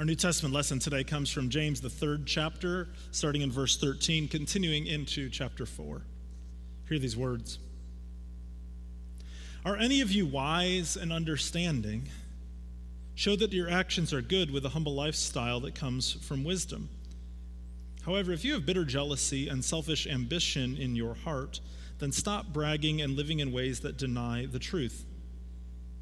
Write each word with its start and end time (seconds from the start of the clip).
Our 0.00 0.06
New 0.06 0.14
Testament 0.14 0.54
lesson 0.54 0.78
today 0.78 1.04
comes 1.04 1.28
from 1.28 1.50
James, 1.50 1.82
the 1.82 1.90
third 1.90 2.26
chapter, 2.26 2.88
starting 3.10 3.42
in 3.42 3.52
verse 3.52 3.76
13, 3.76 4.28
continuing 4.28 4.86
into 4.86 5.28
chapter 5.28 5.66
4. 5.66 6.00
Hear 6.88 6.98
these 6.98 7.18
words 7.18 7.58
Are 9.62 9.76
any 9.76 10.00
of 10.00 10.10
you 10.10 10.24
wise 10.24 10.96
and 10.96 11.12
understanding? 11.12 12.08
Show 13.14 13.36
that 13.36 13.52
your 13.52 13.68
actions 13.68 14.14
are 14.14 14.22
good 14.22 14.50
with 14.50 14.64
a 14.64 14.70
humble 14.70 14.94
lifestyle 14.94 15.60
that 15.60 15.74
comes 15.74 16.14
from 16.14 16.44
wisdom. 16.44 16.88
However, 18.06 18.32
if 18.32 18.42
you 18.42 18.54
have 18.54 18.64
bitter 18.64 18.86
jealousy 18.86 19.48
and 19.48 19.62
selfish 19.62 20.06
ambition 20.06 20.78
in 20.78 20.96
your 20.96 21.12
heart, 21.12 21.60
then 21.98 22.10
stop 22.10 22.54
bragging 22.54 23.02
and 23.02 23.18
living 23.18 23.40
in 23.40 23.52
ways 23.52 23.80
that 23.80 23.98
deny 23.98 24.46
the 24.46 24.58
truth. 24.58 25.04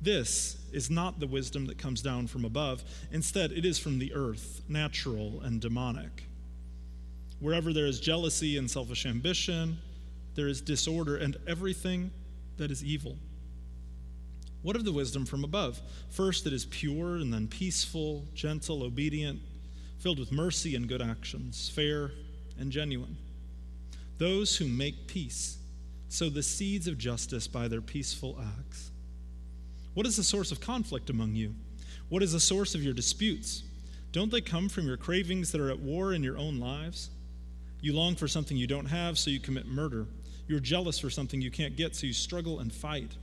This 0.00 0.56
is 0.72 0.90
not 0.90 1.18
the 1.18 1.26
wisdom 1.26 1.66
that 1.66 1.78
comes 1.78 2.02
down 2.02 2.26
from 2.28 2.44
above. 2.44 2.84
Instead, 3.10 3.52
it 3.52 3.64
is 3.64 3.78
from 3.78 3.98
the 3.98 4.14
earth, 4.14 4.62
natural 4.68 5.40
and 5.42 5.60
demonic. 5.60 6.24
Wherever 7.40 7.72
there 7.72 7.86
is 7.86 8.00
jealousy 8.00 8.56
and 8.56 8.70
selfish 8.70 9.06
ambition, 9.06 9.78
there 10.34 10.48
is 10.48 10.60
disorder 10.60 11.16
and 11.16 11.36
everything 11.46 12.10
that 12.58 12.70
is 12.70 12.84
evil. 12.84 13.16
What 14.62 14.76
of 14.76 14.84
the 14.84 14.92
wisdom 14.92 15.24
from 15.24 15.44
above? 15.44 15.80
First, 16.10 16.46
it 16.46 16.52
is 16.52 16.64
pure, 16.66 17.16
and 17.16 17.32
then 17.32 17.46
peaceful, 17.46 18.24
gentle, 18.34 18.82
obedient, 18.82 19.40
filled 19.98 20.18
with 20.18 20.32
mercy 20.32 20.74
and 20.74 20.88
good 20.88 21.02
actions, 21.02 21.70
fair 21.74 22.12
and 22.58 22.70
genuine. 22.70 23.16
Those 24.18 24.56
who 24.56 24.66
make 24.66 25.06
peace 25.06 25.58
sow 26.08 26.28
the 26.28 26.42
seeds 26.42 26.88
of 26.88 26.98
justice 26.98 27.46
by 27.46 27.68
their 27.68 27.80
peaceful 27.80 28.38
acts. 28.58 28.90
What 29.98 30.06
is 30.06 30.16
the 30.16 30.22
source 30.22 30.52
of 30.52 30.60
conflict 30.60 31.10
among 31.10 31.34
you? 31.34 31.56
What 32.08 32.22
is 32.22 32.30
the 32.30 32.38
source 32.38 32.76
of 32.76 32.84
your 32.84 32.94
disputes? 32.94 33.64
Don't 34.12 34.30
they 34.30 34.40
come 34.40 34.68
from 34.68 34.86
your 34.86 34.96
cravings 34.96 35.50
that 35.50 35.60
are 35.60 35.72
at 35.72 35.80
war 35.80 36.12
in 36.12 36.22
your 36.22 36.38
own 36.38 36.60
lives? 36.60 37.10
You 37.80 37.94
long 37.94 38.14
for 38.14 38.28
something 38.28 38.56
you 38.56 38.68
don't 38.68 38.86
have, 38.86 39.18
so 39.18 39.28
you 39.28 39.40
commit 39.40 39.66
murder. 39.66 40.06
You're 40.46 40.60
jealous 40.60 41.00
for 41.00 41.10
something 41.10 41.40
you 41.40 41.50
can't 41.50 41.74
get, 41.74 41.96
so 41.96 42.06
you 42.06 42.12
struggle 42.12 42.60
and 42.60 42.72
fight. 42.72 43.16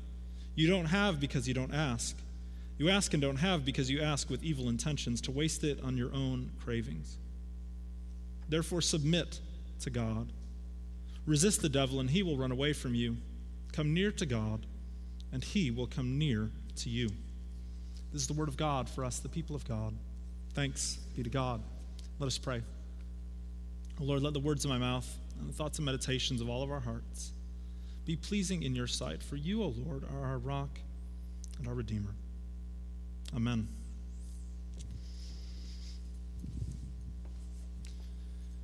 You 0.55 0.69
don't 0.69 0.87
have 0.87 1.21
because 1.21 1.47
you 1.47 1.53
don't 1.53 1.73
ask. 1.73 2.17
You 2.77 2.89
ask 2.89 3.13
and 3.13 3.21
don't 3.21 3.37
have 3.37 3.63
because 3.63 3.89
you 3.89 4.01
ask 4.01 4.29
with 4.29 4.43
evil 4.43 4.67
intentions 4.67 5.21
to 5.21 5.31
waste 5.31 5.63
it 5.63 5.81
on 5.81 5.95
your 5.95 6.13
own 6.13 6.51
cravings. 6.61 7.15
Therefore, 8.49 8.81
submit 8.81 9.39
to 9.79 9.89
God. 9.89 10.27
Resist 11.25 11.61
the 11.61 11.69
devil, 11.69 12.01
and 12.01 12.09
he 12.09 12.21
will 12.21 12.35
run 12.35 12.51
away 12.51 12.73
from 12.73 12.95
you. 12.95 13.15
Come 13.71 13.93
near 13.93 14.11
to 14.11 14.25
God, 14.25 14.65
and 15.31 15.41
he 15.41 15.71
will 15.71 15.87
come 15.87 16.17
near 16.17 16.49
to 16.77 16.89
you. 16.89 17.09
This 18.11 18.21
is 18.21 18.27
the 18.27 18.33
word 18.33 18.47
of 18.47 18.57
God 18.57 18.89
for 18.89 19.03
us, 19.03 19.19
the 19.19 19.29
people 19.29 19.55
of 19.55 19.67
God. 19.67 19.93
Thanks 20.53 20.99
be 21.15 21.23
to 21.23 21.29
God. 21.29 21.61
Let 22.19 22.27
us 22.27 22.37
pray. 22.37 22.61
Lord, 23.99 24.21
let 24.21 24.33
the 24.33 24.39
words 24.39 24.65
of 24.65 24.69
my 24.69 24.77
mouth 24.77 25.07
and 25.39 25.49
the 25.49 25.53
thoughts 25.53 25.79
and 25.79 25.85
meditations 25.85 26.41
of 26.41 26.49
all 26.49 26.63
of 26.63 26.71
our 26.71 26.79
hearts 26.79 27.31
be 28.05 28.15
pleasing 28.15 28.63
in 28.63 28.75
your 28.75 28.87
sight, 28.87 29.23
for 29.23 29.35
you, 29.35 29.63
O 29.63 29.73
Lord, 29.85 30.03
are 30.13 30.25
our 30.25 30.37
rock 30.37 30.79
and 31.57 31.67
our 31.67 31.73
Redeemer. 31.73 32.13
Amen. 33.35 33.67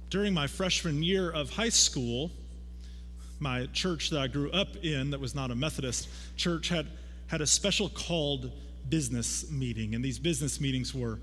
During 0.09 0.33
my 0.33 0.47
freshman 0.47 1.01
year 1.01 1.31
of 1.31 1.49
high 1.49 1.69
school, 1.69 2.31
my 3.39 3.65
church 3.67 4.11
that 4.11 4.19
I 4.19 4.27
grew 4.27 4.51
up 4.51 4.75
in, 4.83 5.11
that 5.11 5.19
was 5.19 5.33
not 5.33 5.49
a 5.49 5.55
Methodist 5.55 6.07
church, 6.35 6.69
had 6.69 6.87
had 7.31 7.39
a 7.39 7.47
special 7.47 7.87
called 7.87 8.51
business 8.89 9.49
meeting. 9.49 9.95
And 9.95 10.03
these 10.03 10.19
business 10.19 10.59
meetings 10.59 10.93
were 10.93 11.17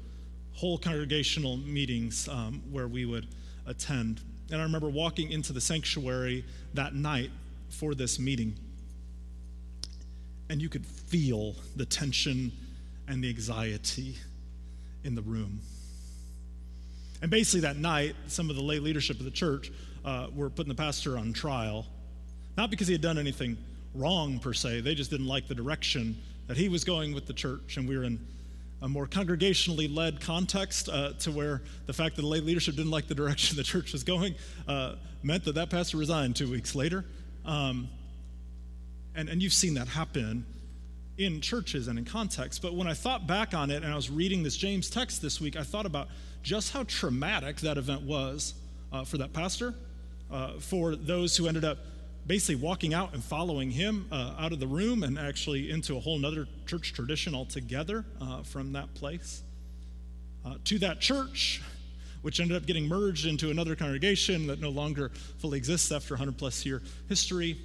whole 0.55 0.79
congregational 0.79 1.59
meetings 1.59 2.27
um, 2.29 2.63
where 2.71 2.89
we 2.89 3.05
would 3.05 3.27
attend. 3.67 4.23
And 4.51 4.59
I 4.59 4.65
remember 4.65 4.89
walking 4.89 5.31
into 5.31 5.53
the 5.53 5.61
sanctuary 5.61 6.47
that 6.73 6.95
night 6.95 7.31
for 7.69 7.95
this 7.95 8.19
meeting. 8.19 8.57
And 10.49 10.63
you 10.63 10.71
could 10.71 10.87
feel 10.87 11.57
the 11.77 11.85
tension 11.85 12.53
and 13.07 13.23
the 13.23 13.29
anxiety 13.29 14.17
in 15.05 15.15
the 15.15 15.21
room. 15.21 15.61
And 17.21 17.31
basically, 17.31 17.61
that 17.61 17.77
night, 17.77 18.17
some 18.29 18.49
of 18.49 18.57
the 18.57 18.63
lay 18.63 18.79
leadership 18.79 19.19
of 19.19 19.27
the 19.27 19.31
church 19.31 19.71
uh, 20.07 20.29
were 20.35 20.49
putting 20.49 20.71
the 20.71 20.75
pastor 20.75 21.19
on 21.19 21.35
trial, 21.35 21.85
not 22.57 22.71
because 22.71 22.87
he 22.87 22.95
had 22.95 23.03
done 23.03 23.19
anything 23.19 23.59
wrong 23.95 24.39
per 24.39 24.53
se. 24.53 24.81
They 24.83 24.95
just 24.95 25.11
didn't 25.11 25.27
like 25.27 25.49
the 25.49 25.55
direction 25.55 26.17
that 26.47 26.57
he 26.57 26.69
was 26.69 26.85
going 26.85 27.15
with 27.15 27.27
the 27.27 27.33
church. 27.33 27.77
And 27.77 27.89
we 27.89 27.97
were 27.97 28.05
in 28.05 28.19
a 28.81 28.89
more 28.89 29.07
congregationally 29.07 29.95
led 29.95 30.21
context 30.21 30.89
uh, 30.89 31.13
to 31.21 31.33
where 31.33 31.63
the 31.87 31.93
fact 31.93 32.17
that 32.17 32.23
the 32.23 32.29
lay 32.29 32.41
leadership 32.41 32.77
didn't 32.77 32.91
like 32.91 33.09
the 33.09 33.15
direction 33.15 33.57
the 33.59 33.63
church 33.63 33.93
was 33.93 34.05
going 34.05 34.35
uh, 34.67 34.95
meant 35.23 35.45
that 35.45 35.57
that 35.57 35.71
pastor 35.71 35.97
resigned 35.97 36.37
two 36.37 36.51
weeks 36.51 36.75
later. 36.75 37.05
Um, 37.45 37.89
and, 39.15 39.29
and 39.29 39.43
you've 39.43 39.53
seen 39.53 39.75
that 39.75 39.89
happen 39.89 40.47
in 41.17 41.41
churches 41.41 41.89
and 41.89 41.99
in 41.99 42.05
context. 42.05 42.63
But 42.63 42.75
when 42.75 42.87
I 42.87 42.95
thought 42.95 43.27
back 43.27 43.53
on 43.53 43.71
it 43.71 43.83
and 43.83 43.93
I 43.93 43.97
was 43.97 44.09
reading 44.09 44.45
this 44.45 44.57
James 44.57 44.89
text 44.89 45.21
this 45.21 45.41
week, 45.41 45.57
I 45.57 45.65
thought 45.65 45.87
about 45.87 46.09
just 46.43 46.73
how 46.73 46.85
traumatic 46.85 47.57
that 47.57 47.77
event 47.77 48.03
was 48.03 48.55
uh, 48.93 49.05
for 49.05 49.19
that 49.19 49.33
pastor, 49.33 49.75
uh, 50.31 50.53
for 50.61 50.95
those 50.95 51.37
who 51.37 51.49
ended 51.49 51.65
up 51.65 51.79
basically 52.29 52.57
walking 52.57 52.93
out 52.93 53.15
and 53.15 53.25
following 53.25 53.71
him 53.71 54.07
uh, 54.13 54.35
out 54.39 54.53
of 54.53 54.61
the 54.61 54.67
room 54.67 55.03
and 55.03 55.19
actually 55.19 55.71
into 55.71 55.97
a 55.97 56.01
whole 56.01 56.25
other 56.25 56.47
church 56.67 56.93
tradition 56.93 57.35
altogether 57.35 58.05
uh, 58.21 58.43
from 58.43 58.73
that 58.75 58.93
place. 58.95 59.43
Uh, 60.45 60.55
to 60.65 60.79
that 60.79 61.01
church, 61.01 61.63
which 62.21 62.39
ended 62.39 62.57
up 62.57 62.67
getting 62.67 62.87
merged 62.87 63.27
into 63.27 63.51
another 63.51 63.75
congregation 63.75 64.47
that 64.47 64.61
no 64.61 64.69
longer 64.69 65.11
fully 65.39 65.57
exists 65.57 65.91
after 65.91 66.15
100 66.15 66.37
plus 66.37 66.67
year 66.67 66.83
history. 67.09 67.59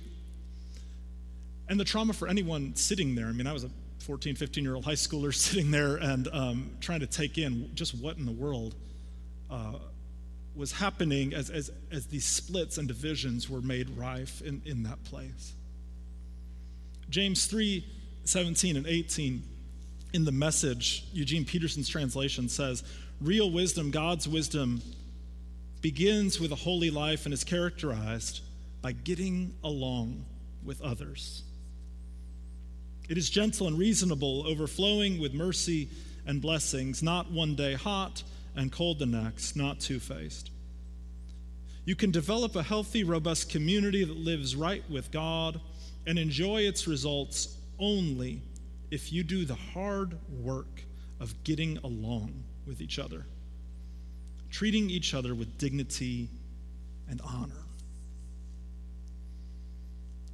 And 1.67 1.77
the 1.77 1.83
trauma 1.83 2.13
for 2.13 2.29
anyone 2.29 2.73
sitting 2.75 3.15
there. 3.15 3.27
I 3.27 3.33
mean, 3.33 3.47
I 3.47 3.53
was 3.53 3.65
a 3.65 3.69
14, 3.99 4.35
15 4.35 4.63
year 4.63 4.75
old 4.75 4.85
high 4.85 4.93
schooler 4.93 5.33
sitting 5.35 5.71
there 5.71 5.97
and 5.97 6.29
um, 6.31 6.71
trying 6.79 7.01
to 7.01 7.07
take 7.07 7.37
in 7.37 7.69
just 7.75 7.95
what 7.95 8.17
in 8.17 8.25
the 8.25 8.31
world 8.31 8.75
uh, 9.51 9.73
was 10.55 10.73
happening 10.73 11.33
as, 11.33 11.49
as, 11.49 11.71
as 11.91 12.07
these 12.07 12.25
splits 12.25 12.77
and 12.77 12.87
divisions 12.87 13.49
were 13.49 13.61
made 13.61 13.89
rife 13.91 14.41
in, 14.41 14.61
in 14.65 14.83
that 14.83 15.03
place. 15.03 15.53
James 17.09 17.45
3 17.45 17.85
17 18.25 18.77
and 18.77 18.87
18 18.87 19.43
in 20.13 20.23
the 20.23 20.31
message, 20.31 21.05
Eugene 21.11 21.43
Peterson's 21.43 21.89
translation 21.89 22.47
says, 22.47 22.83
Real 23.19 23.51
wisdom, 23.51 23.91
God's 23.91 24.27
wisdom, 24.29 24.81
begins 25.81 26.39
with 26.39 26.51
a 26.53 26.55
holy 26.55 26.89
life 26.89 27.25
and 27.25 27.33
is 27.33 27.43
characterized 27.43 28.39
by 28.81 28.93
getting 28.93 29.55
along 29.63 30.25
with 30.63 30.81
others. 30.81 31.43
It 33.09 33.17
is 33.17 33.29
gentle 33.29 33.67
and 33.67 33.77
reasonable, 33.77 34.47
overflowing 34.47 35.19
with 35.19 35.33
mercy 35.33 35.89
and 36.25 36.41
blessings, 36.41 37.03
not 37.03 37.29
one 37.29 37.55
day 37.55 37.73
hot 37.73 38.23
and 38.55 38.71
cold 38.71 38.99
the 38.99 39.05
next, 39.05 39.55
not 39.55 39.79
two 39.79 39.99
faced. 39.99 40.51
You 41.85 41.95
can 41.95 42.11
develop 42.11 42.55
a 42.55 42.63
healthy, 42.63 43.03
robust 43.03 43.49
community 43.49 44.03
that 44.03 44.15
lives 44.15 44.55
right 44.55 44.83
with 44.89 45.11
God 45.11 45.59
and 46.07 46.17
enjoy 46.17 46.61
its 46.61 46.87
results 46.87 47.57
only 47.79 48.41
if 48.91 49.11
you 49.11 49.23
do 49.23 49.43
the 49.43 49.55
hard 49.55 50.17
work 50.41 50.83
of 51.19 51.43
getting 51.43 51.77
along 51.79 52.43
with 52.65 52.79
each 52.81 52.99
other, 52.99 53.25
treating 54.49 54.89
each 54.89 55.13
other 55.13 55.35
with 55.35 55.57
dignity 55.57 56.29
and 57.09 57.19
honor. 57.21 57.65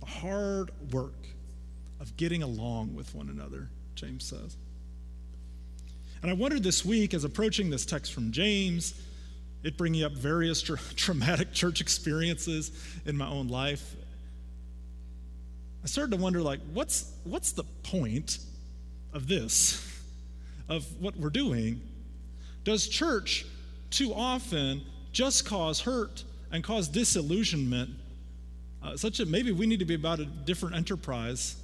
The 0.02 0.06
hard 0.06 0.72
work 0.92 1.28
of 2.00 2.16
getting 2.16 2.44
along 2.44 2.96
with 2.96 3.14
one 3.16 3.30
another, 3.30 3.70
James 3.96 4.24
says. 4.24 4.56
And 6.22 6.30
I 6.30 6.34
wondered 6.34 6.64
this 6.64 6.84
week, 6.84 7.14
as 7.14 7.24
approaching 7.24 7.70
this 7.70 7.86
text 7.86 8.14
from 8.14 8.32
James, 8.32 8.94
it 9.64 9.78
bringing 9.78 10.04
up 10.04 10.12
various 10.14 10.62
tra- 10.62 10.78
traumatic 10.96 11.54
church 11.54 11.82
experiences 11.82 12.72
in 13.06 13.16
my 13.16 13.28
own 13.28 13.48
life. 13.48 13.96
I 15.84 15.88
started 15.88 16.12
to 16.12 16.22
wonder, 16.22 16.42
like, 16.42 16.60
what's, 16.74 17.12
what's 17.24 17.54
the 17.54 17.64
point 17.84 18.40
of 19.14 19.28
this, 19.28 19.86
of 20.68 20.86
what 21.00 21.16
we're 21.16 21.30
doing? 21.30 21.82
Does 22.66 22.88
church 22.88 23.46
too 23.90 24.14
often 24.14 24.82
just 25.14 25.46
cause 25.46 25.80
hurt 25.80 26.24
and 26.52 26.64
cause 26.64 26.90
disillusionment, 26.90 27.92
uh, 28.84 28.98
such 28.98 29.20
that 29.20 29.30
maybe 29.30 29.52
we 29.52 29.66
need 29.66 29.80
to 29.80 29.86
be 29.86 29.96
about 29.96 30.20
a 30.20 30.26
different 30.26 30.76
enterprise 30.76 31.56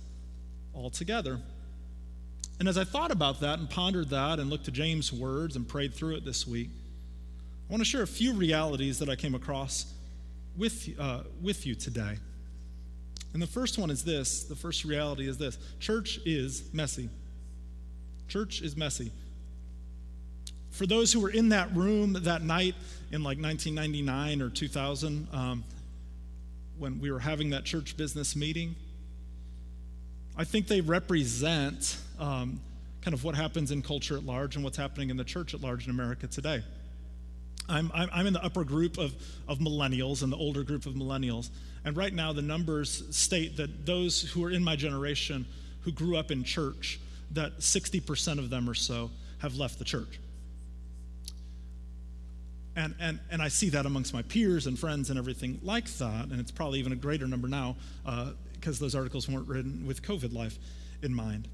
altogether? 0.74 1.42
And 2.60 2.68
as 2.70 2.78
I 2.78 2.84
thought 2.84 3.12
about 3.12 3.42
that 3.42 3.60
and 3.60 3.70
pondered 3.70 4.10
that 4.10 4.40
and 4.40 4.50
looked 4.50 4.66
to 4.66 4.72
James' 4.72 5.12
words 5.12 5.56
and 5.56 5.68
prayed 5.68 5.94
through 5.94 6.16
it 6.16 6.26
this 6.26 6.48
week, 6.48 6.70
I 7.70 7.74
want 7.74 7.82
to 7.82 7.86
share 7.86 8.04
a 8.04 8.08
few 8.08 8.34
realities 8.34 9.00
that 9.00 9.10
I 9.10 9.16
came 9.16 9.36
across 9.36 9.94
with, 10.58 10.88
uh, 11.00 11.22
with 11.42 11.66
you 11.66 11.76
today. 11.76 12.18
And 13.34 13.42
the 13.42 13.48
first 13.48 13.78
one 13.78 13.90
is 13.90 14.04
this 14.04 14.44
the 14.46 14.56
first 14.56 14.86
reality 14.86 15.28
is 15.28 15.38
this 15.38 15.58
church 15.80 16.20
is 16.26 16.74
messy. 16.74 17.10
Church 18.30 18.62
is 18.62 18.78
messy. 18.78 19.12
for 20.72 20.86
those 20.86 21.14
who 21.14 21.22
were 21.22 21.30
in 21.30 21.50
that 21.50 21.74
room 21.74 22.14
that 22.14 22.42
night 22.44 22.76
in 23.12 23.24
like 23.24 23.40
1999 23.40 24.42
or 24.42 24.50
2000, 24.50 25.28
um, 25.32 25.64
when 26.78 27.00
we 27.00 27.12
were 27.12 27.20
having 27.20 27.52
that 27.52 27.64
church 27.64 27.96
business 27.96 28.36
meeting, 28.36 28.76
I 30.38 30.44
think 30.44 30.68
they 30.68 30.82
represent 30.82 31.98
um, 32.20 32.60
kind 33.02 33.14
of 33.14 33.24
what 33.24 33.36
happens 33.36 33.72
in 33.72 33.82
culture 33.82 34.18
at 34.18 34.26
large 34.26 34.56
and 34.56 34.64
what's 34.64 34.78
happening 34.78 35.10
in 35.10 35.18
the 35.18 35.24
church 35.24 35.54
at 35.54 35.62
large 35.62 35.86
in 35.86 35.92
America 35.92 36.28
today. 36.28 36.64
I'm, 37.68 37.92
I'm 37.94 38.28
in 38.28 38.34
the 38.34 38.44
upper 38.44 38.64
group 38.64 38.98
of, 38.98 39.16
of 39.48 39.60
millennials 39.60 40.22
and 40.22 40.32
the 40.32 40.38
older 40.38 40.64
group 40.64 40.86
of 40.86 40.94
millennials. 40.94 41.50
And 41.84 41.98
right 41.98 42.14
now, 42.14 42.32
the 42.32 42.42
numbers 42.42 43.04
state 43.16 43.58
that 43.58 43.86
those 43.86 44.22
who 44.22 44.44
are 44.44 44.52
in 44.52 44.64
my 44.64 44.76
generation 44.76 45.46
who 45.82 45.92
grew 45.92 46.16
up 46.16 46.32
in 46.32 46.44
church, 46.44 47.00
that 47.32 47.60
60% 47.60 48.40
of 48.40 48.50
them 48.50 48.70
or 48.70 48.76
so 48.76 49.10
have 49.40 49.56
left 49.56 49.80
the 49.80 49.86
church. 49.86 50.20
And, 52.76 52.94
and, 53.00 53.20
and 53.32 53.42
I 53.42 53.48
see 53.48 53.70
that 53.70 53.86
amongst 53.86 54.14
my 54.14 54.22
peers 54.24 54.68
and 54.68 54.78
friends 54.78 55.10
and 55.10 55.18
everything 55.18 55.60
like 55.64 55.88
that. 55.98 56.26
And 56.26 56.40
it's 56.40 56.52
probably 56.52 56.80
even 56.80 56.92
a 56.92 56.98
greater 56.98 57.28
number 57.28 57.48
now 57.48 57.78
because 58.66 58.80
those 58.80 58.96
articles 58.96 59.30
weren't 59.30 59.48
written 59.48 59.86
with 59.86 60.02
COVID 60.02 60.34
life 60.34 60.58
in 61.04 61.14
mind. 61.14 61.48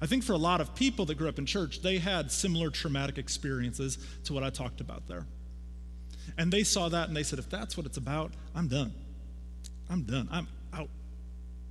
I 0.00 0.06
think 0.06 0.24
for 0.24 0.32
a 0.32 0.38
lot 0.38 0.62
of 0.62 0.74
people 0.74 1.04
that 1.04 1.18
grew 1.18 1.28
up 1.28 1.38
in 1.38 1.44
church, 1.44 1.82
they 1.82 1.98
had 1.98 2.32
similar 2.32 2.70
traumatic 2.70 3.18
experiences 3.18 3.98
to 4.24 4.32
what 4.32 4.42
I 4.42 4.48
talked 4.48 4.80
about 4.80 5.06
there. 5.06 5.26
And 6.38 6.50
they 6.50 6.62
saw 6.62 6.88
that 6.88 7.08
and 7.08 7.16
they 7.16 7.22
said, 7.22 7.38
if 7.38 7.50
that's 7.50 7.76
what 7.76 7.84
it's 7.84 7.98
about, 7.98 8.32
I'm 8.54 8.68
done. 8.68 8.94
I'm 9.90 10.04
done. 10.04 10.28
I'm 10.32 10.48
out. 10.72 10.88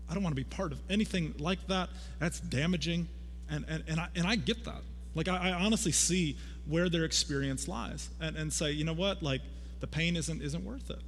I 0.07 0.13
don't 0.13 0.21
want 0.21 0.35
to 0.35 0.39
be 0.39 0.47
part 0.47 0.71
of 0.71 0.80
anything 0.88 1.33
like 1.39 1.65
that. 1.69 1.89
That's 2.19 2.39
damaging. 2.39 3.07
And, 3.50 3.65
and, 3.68 3.83
and, 3.88 4.00
I, 4.00 4.07
and 4.15 4.27
I 4.27 4.35
get 4.35 4.65
that. 4.65 4.83
Like, 5.15 5.27
I, 5.27 5.50
I 5.50 5.51
honestly 5.53 5.92
see 5.92 6.38
where 6.68 6.89
their 6.89 7.06
experience 7.06 7.68
lies 7.68 8.09
and, 8.21 8.38
and 8.38 8.53
say, 8.53 8.69
you 8.69 8.83
know 8.83 8.94
what, 8.94 9.24
like 9.24 9.42
the 9.80 9.88
pain 9.88 10.15
isn't, 10.15 10.44
isn't 10.44 10.63
worth 10.63 10.92
it. 10.92 11.01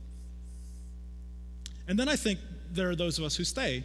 And 1.92 2.00
then 2.00 2.08
I 2.08 2.16
think 2.16 2.40
there 2.72 2.90
are 2.90 2.96
those 2.96 3.20
of 3.20 3.26
us 3.26 3.36
who 3.36 3.44
stay, 3.44 3.84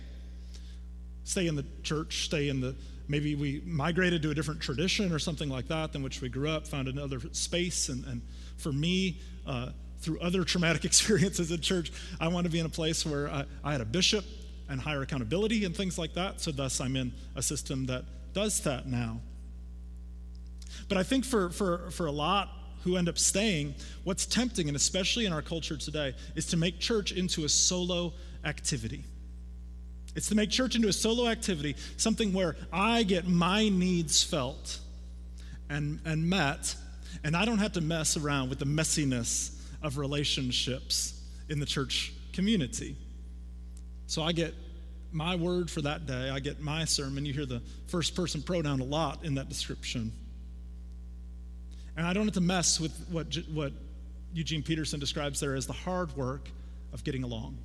stay 1.24 1.48
in 1.48 1.56
the 1.56 1.64
church, 1.82 2.26
stay 2.26 2.48
in 2.48 2.60
the, 2.60 2.76
maybe 3.08 3.34
we 3.34 3.62
migrated 3.66 4.22
to 4.22 4.30
a 4.30 4.34
different 4.34 4.60
tradition 4.60 5.10
or 5.10 5.18
something 5.18 5.48
like 5.48 5.66
that 5.66 5.92
than 5.92 6.04
which 6.04 6.20
we 6.20 6.28
grew 6.28 6.48
up, 6.48 6.68
found 6.68 6.86
another 6.86 7.18
space. 7.32 7.88
And, 7.88 8.04
and 8.04 8.22
for 8.58 8.70
me, 8.70 9.18
uh, 9.44 9.70
through 9.98 10.20
other 10.20 10.44
traumatic 10.44 10.84
experiences 10.90 11.50
in 11.50 11.60
church, 11.60 11.90
I 12.20 12.28
want 12.28 12.44
to 12.44 12.50
be 12.52 12.60
in 12.60 12.66
a 12.66 12.68
place 12.68 13.04
where 13.04 13.28
I, 13.28 13.44
I 13.64 13.72
had 13.72 13.80
a 13.80 13.84
bishop 13.84 14.24
and 14.68 14.80
higher 14.80 15.02
accountability 15.02 15.64
and 15.64 15.76
things 15.76 15.98
like 15.98 16.14
that. 16.14 16.40
So, 16.40 16.52
thus, 16.52 16.80
I'm 16.80 16.94
in 16.94 17.12
a 17.34 17.42
system 17.42 17.86
that 17.86 18.04
does 18.34 18.60
that 18.60 18.86
now. 18.86 19.18
But 20.88 20.96
I 20.96 21.02
think 21.02 21.24
for, 21.24 21.50
for, 21.50 21.90
for 21.90 22.06
a 22.06 22.12
lot 22.12 22.50
who 22.86 22.96
end 22.96 23.08
up 23.08 23.18
staying, 23.18 23.74
what's 24.04 24.26
tempting, 24.26 24.68
and 24.68 24.76
especially 24.76 25.26
in 25.26 25.32
our 25.32 25.42
culture 25.42 25.76
today, 25.76 26.14
is 26.34 26.46
to 26.46 26.56
make 26.56 26.78
church 26.78 27.12
into 27.12 27.44
a 27.44 27.48
solo 27.48 28.12
activity. 28.44 29.04
It's 30.14 30.28
to 30.28 30.34
make 30.34 30.50
church 30.50 30.76
into 30.76 30.88
a 30.88 30.92
solo 30.92 31.28
activity, 31.28 31.76
something 31.96 32.32
where 32.32 32.56
I 32.72 33.02
get 33.02 33.26
my 33.26 33.68
needs 33.68 34.22
felt 34.22 34.78
and, 35.68 36.00
and 36.04 36.28
met, 36.30 36.74
and 37.24 37.36
I 37.36 37.44
don't 37.44 37.58
have 37.58 37.72
to 37.72 37.80
mess 37.80 38.16
around 38.16 38.48
with 38.48 38.58
the 38.58 38.64
messiness 38.64 39.60
of 39.82 39.98
relationships 39.98 41.20
in 41.48 41.60
the 41.60 41.66
church 41.66 42.12
community. 42.32 42.96
So 44.06 44.22
I 44.22 44.32
get 44.32 44.54
my 45.12 45.34
word 45.36 45.70
for 45.70 45.82
that 45.82 46.06
day, 46.06 46.30
I 46.30 46.40
get 46.40 46.60
my 46.60 46.84
sermon. 46.84 47.24
You 47.24 47.32
hear 47.32 47.46
the 47.46 47.62
first 47.86 48.14
person 48.14 48.42
pronoun 48.42 48.80
a 48.80 48.84
lot 48.84 49.24
in 49.24 49.34
that 49.34 49.48
description. 49.48 50.12
And 51.96 52.06
I 52.06 52.12
don't 52.12 52.24
have 52.24 52.34
to 52.34 52.40
mess 52.40 52.78
with 52.78 52.92
what, 53.10 53.34
what 53.52 53.72
Eugene 54.34 54.62
Peterson 54.62 55.00
describes 55.00 55.40
there 55.40 55.54
as 55.54 55.66
the 55.66 55.72
hard 55.72 56.14
work 56.16 56.50
of 56.92 57.04
getting 57.04 57.22
along. 57.22 57.58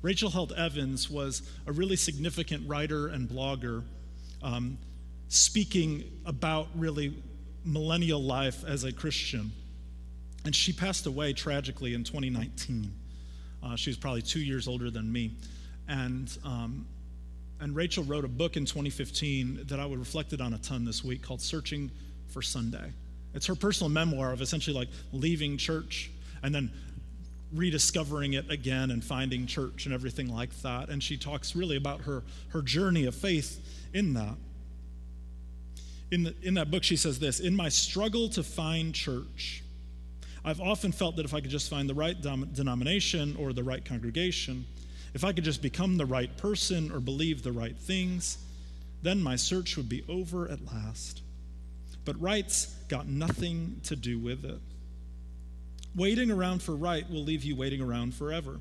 Rachel 0.00 0.30
Held 0.30 0.52
Evans 0.52 1.08
was 1.08 1.42
a 1.66 1.72
really 1.72 1.96
significant 1.96 2.68
writer 2.68 3.08
and 3.08 3.28
blogger 3.28 3.84
um, 4.42 4.78
speaking 5.28 6.04
about 6.26 6.68
really 6.74 7.14
millennial 7.64 8.22
life 8.22 8.64
as 8.64 8.84
a 8.84 8.92
Christian. 8.92 9.52
And 10.44 10.54
she 10.54 10.72
passed 10.72 11.06
away 11.06 11.32
tragically 11.34 11.94
in 11.94 12.02
2019. 12.02 12.92
Uh, 13.62 13.76
she 13.76 13.90
was 13.90 13.96
probably 13.96 14.22
two 14.22 14.40
years 14.40 14.66
older 14.66 14.90
than 14.90 15.12
me. 15.12 15.36
And, 15.88 16.36
um, 16.44 16.86
and 17.60 17.76
Rachel 17.76 18.02
wrote 18.02 18.24
a 18.24 18.28
book 18.28 18.56
in 18.56 18.64
2015 18.64 19.66
that 19.68 19.78
I 19.78 19.86
would 19.86 20.00
reflected 20.00 20.40
on 20.40 20.52
a 20.52 20.58
ton 20.58 20.84
this 20.84 21.04
week 21.04 21.22
called 21.22 21.40
Searching 21.40 21.92
for 22.32 22.42
Sunday. 22.42 22.92
It's 23.34 23.46
her 23.46 23.54
personal 23.54 23.88
memoir 23.90 24.32
of 24.32 24.40
essentially 24.40 24.76
like 24.76 24.88
leaving 25.12 25.56
church 25.56 26.10
and 26.42 26.54
then 26.54 26.70
rediscovering 27.52 28.32
it 28.32 28.50
again 28.50 28.90
and 28.90 29.04
finding 29.04 29.46
church 29.46 29.84
and 29.84 29.94
everything 29.94 30.32
like 30.32 30.50
that. 30.62 30.88
And 30.88 31.02
she 31.02 31.16
talks 31.16 31.54
really 31.54 31.76
about 31.76 32.02
her, 32.02 32.22
her 32.48 32.62
journey 32.62 33.04
of 33.04 33.14
faith 33.14 33.60
in 33.92 34.14
that. 34.14 34.34
In, 36.10 36.24
the, 36.24 36.34
in 36.42 36.54
that 36.54 36.70
book, 36.70 36.84
she 36.84 36.96
says 36.96 37.18
this 37.18 37.40
In 37.40 37.56
my 37.56 37.68
struggle 37.68 38.28
to 38.30 38.42
find 38.42 38.94
church, 38.94 39.62
I've 40.44 40.60
often 40.60 40.92
felt 40.92 41.16
that 41.16 41.24
if 41.24 41.32
I 41.32 41.40
could 41.40 41.50
just 41.50 41.70
find 41.70 41.88
the 41.88 41.94
right 41.94 42.20
dom- 42.20 42.50
denomination 42.52 43.36
or 43.36 43.52
the 43.52 43.62
right 43.62 43.84
congregation, 43.84 44.66
if 45.14 45.24
I 45.24 45.32
could 45.32 45.44
just 45.44 45.62
become 45.62 45.96
the 45.96 46.06
right 46.06 46.34
person 46.36 46.90
or 46.90 47.00
believe 47.00 47.42
the 47.42 47.52
right 47.52 47.76
things, 47.76 48.38
then 49.02 49.22
my 49.22 49.36
search 49.36 49.76
would 49.76 49.88
be 49.88 50.04
over 50.08 50.48
at 50.48 50.64
last. 50.66 51.22
But 52.04 52.20
right's 52.20 52.66
got 52.88 53.06
nothing 53.06 53.80
to 53.84 53.96
do 53.96 54.18
with 54.18 54.44
it. 54.44 54.58
Waiting 55.94 56.30
around 56.30 56.62
for 56.62 56.74
right 56.74 57.08
will 57.10 57.22
leave 57.22 57.44
you 57.44 57.54
waiting 57.54 57.80
around 57.80 58.14
forever. 58.14 58.60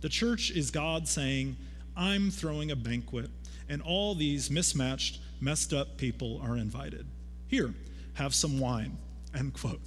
The 0.00 0.08
church 0.08 0.50
is 0.50 0.70
God 0.70 1.08
saying, 1.08 1.56
I'm 1.96 2.30
throwing 2.30 2.70
a 2.70 2.76
banquet, 2.76 3.30
and 3.68 3.82
all 3.82 4.14
these 4.14 4.50
mismatched, 4.50 5.18
messed 5.40 5.72
up 5.72 5.96
people 5.96 6.40
are 6.42 6.56
invited. 6.56 7.06
Here, 7.48 7.74
have 8.14 8.34
some 8.34 8.60
wine. 8.60 8.96
End 9.36 9.54
quote. 9.54 9.80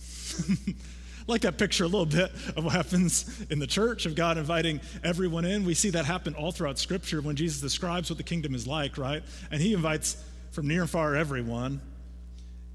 like 1.28 1.42
that 1.42 1.58
picture 1.58 1.84
a 1.86 1.88
little 1.88 2.06
bit 2.06 2.32
of 2.56 2.64
what 2.64 2.74
happens 2.74 3.46
in 3.50 3.60
the 3.60 3.68
church 3.68 4.06
of 4.06 4.16
God 4.16 4.38
inviting 4.38 4.82
everyone 5.04 5.46
in. 5.46 5.66
We 5.66 5.74
see 5.74 5.92
that 5.92 6.06
happen 6.06 6.34
all 6.36 6.52
throughout 6.52 6.80
Scripture 6.80 7.22
when 7.22 7.36
Jesus 7.36 7.62
describes 7.62 8.10
what 8.10 8.18
the 8.18 8.24
kingdom 8.24 8.56
is 8.56 8.68
like, 8.68 8.98
right? 8.98 9.24
And 9.52 9.62
he 9.62 9.74
invites 9.74 10.22
from 10.52 10.68
near 10.68 10.82
and 10.82 10.90
far 10.90 11.16
everyone. 11.16 11.82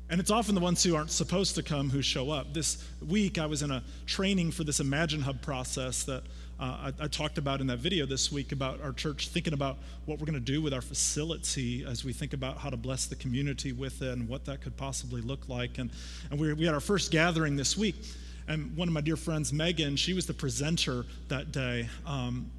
And 0.09 0.21
it's 0.21 0.31
often 0.31 0.55
the 0.55 0.61
ones 0.61 0.85
who 0.85 0.95
aren't 0.95 1.11
supposed 1.11 1.57
to 1.57 1.65
come 1.65 1.91
who 1.91 2.01
show 2.01 2.31
up. 2.31 2.55
This 2.55 2.87
week, 3.07 3.39
I 3.39 3.47
was 3.47 3.63
in 3.63 3.73
a 3.73 3.83
training 4.07 4.53
for 4.53 4.63
this 4.63 4.79
Imagine 4.79 5.21
Hub 5.21 5.43
process 5.43 6.05
that 6.05 6.23
uh, 6.61 6.91
I, 7.01 7.05
I, 7.05 7.09
talked 7.09 7.37
about 7.39 7.61
in 7.61 7.67
that 7.67 7.81
video 7.81 8.07
this 8.07 8.33
week 8.33 8.53
about 8.53 8.81
our 8.81 8.93
church 8.93 9.29
thinking 9.29 9.53
about 9.53 9.77
what 10.07 10.19
we're 10.19 10.25
going 10.25 10.35
to 10.35 10.53
do 10.53 10.63
with 10.63 10.73
our 10.73 10.81
facility 10.81 11.85
as 11.85 12.03
we 12.03 12.15
think 12.15 12.33
about 12.33 12.57
how 12.57 12.71
to 12.71 12.79
bless 12.79 13.07
the 13.07 13.17
community 13.17 13.73
with 13.73 14.01
it 14.01 14.13
and 14.13 14.27
what 14.27 14.47
that 14.47 14.63
could 14.63 14.75
possibly 14.77 15.21
look 15.21 15.49
like. 15.49 15.77
And, 15.77 15.91
and 16.31 16.41
we, 16.41 16.53
we 16.55 16.65
had 16.65 16.73
our 16.73 16.81
first 16.81 17.11
gathering 17.11 17.57
this 17.57 17.77
week. 17.77 17.97
And 18.49 18.75
one 18.77 18.89
of 18.89 18.95
my 18.95 19.03
dear 19.03 19.17
friends, 19.17 19.53
Megan, 19.53 19.97
she 19.97 20.15
was 20.15 20.25
the 20.25 20.35
presenter 20.35 21.05
that 21.29 21.53
day 21.53 21.89
um, 22.07 22.51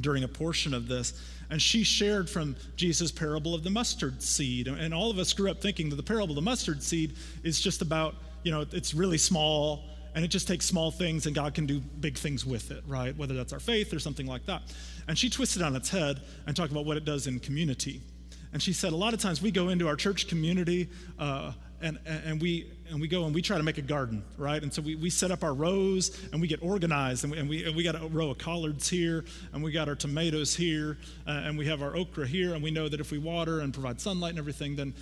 during 0.00 0.24
a 0.24 0.28
portion 0.28 0.74
of 0.74 0.88
this 0.88 1.14
and 1.50 1.60
she 1.60 1.82
shared 1.82 2.30
from 2.30 2.56
Jesus' 2.76 3.10
parable 3.10 3.54
of 3.54 3.64
the 3.64 3.70
mustard 3.70 4.22
seed. 4.22 4.68
And 4.68 4.94
all 4.94 5.10
of 5.10 5.18
us 5.18 5.32
grew 5.32 5.50
up 5.50 5.60
thinking 5.60 5.90
that 5.90 5.96
the 5.96 6.02
parable 6.02 6.30
of 6.30 6.36
the 6.36 6.42
mustard 6.42 6.82
seed 6.82 7.16
is 7.42 7.60
just 7.60 7.82
about, 7.82 8.14
you 8.44 8.52
know, 8.52 8.64
it's 8.72 8.94
really 8.94 9.18
small 9.18 9.84
and 10.14 10.24
it 10.24 10.28
just 10.28 10.48
takes 10.48 10.64
small 10.64 10.90
things 10.90 11.26
and 11.26 11.34
God 11.34 11.54
can 11.54 11.66
do 11.66 11.80
big 11.80 12.16
things 12.16 12.46
with 12.46 12.70
it, 12.70 12.82
right? 12.86 13.16
Whether 13.16 13.34
that's 13.34 13.52
our 13.52 13.60
faith 13.60 13.92
or 13.92 13.98
something 13.98 14.26
like 14.26 14.46
that. 14.46 14.62
And 15.08 15.18
she 15.18 15.28
twisted 15.28 15.62
on 15.62 15.74
its 15.74 15.88
head 15.88 16.20
and 16.46 16.56
talked 16.56 16.70
about 16.70 16.84
what 16.84 16.96
it 16.96 17.04
does 17.04 17.26
in 17.26 17.40
community. 17.40 18.00
And 18.52 18.62
she 18.62 18.72
said, 18.72 18.92
a 18.92 18.96
lot 18.96 19.12
of 19.12 19.20
times 19.20 19.42
we 19.42 19.50
go 19.50 19.68
into 19.68 19.88
our 19.88 19.96
church 19.96 20.28
community 20.28 20.88
uh, 21.18 21.52
and, 21.80 21.98
and, 22.06 22.40
we, 22.40 22.70
and 22.90 23.00
we 23.00 23.08
go 23.08 23.24
and 23.24 23.34
we 23.34 23.42
try 23.42 23.56
to 23.56 23.62
make 23.62 23.78
a 23.78 23.82
garden, 23.82 24.22
right? 24.36 24.62
And 24.62 24.72
so 24.72 24.82
we, 24.82 24.96
we 24.96 25.10
set 25.10 25.30
up 25.30 25.42
our 25.42 25.54
rows 25.54 26.16
and 26.32 26.40
we 26.40 26.46
get 26.46 26.62
organized 26.62 27.24
and 27.24 27.32
we, 27.32 27.38
and 27.38 27.48
we, 27.48 27.64
and 27.64 27.76
we 27.76 27.82
got 27.82 28.00
a 28.00 28.06
row 28.06 28.30
of 28.30 28.38
collards 28.38 28.88
here 28.88 29.24
and 29.52 29.62
we 29.62 29.72
got 29.72 29.88
our 29.88 29.94
tomatoes 29.94 30.54
here 30.54 30.98
uh, 31.26 31.30
and 31.30 31.56
we 31.56 31.66
have 31.66 31.82
our 31.82 31.96
okra 31.96 32.26
here 32.26 32.54
and 32.54 32.62
we 32.62 32.70
know 32.70 32.88
that 32.88 33.00
if 33.00 33.10
we 33.10 33.18
water 33.18 33.60
and 33.60 33.72
provide 33.72 34.00
sunlight 34.00 34.30
and 34.30 34.38
everything, 34.38 34.76
then 34.76 34.94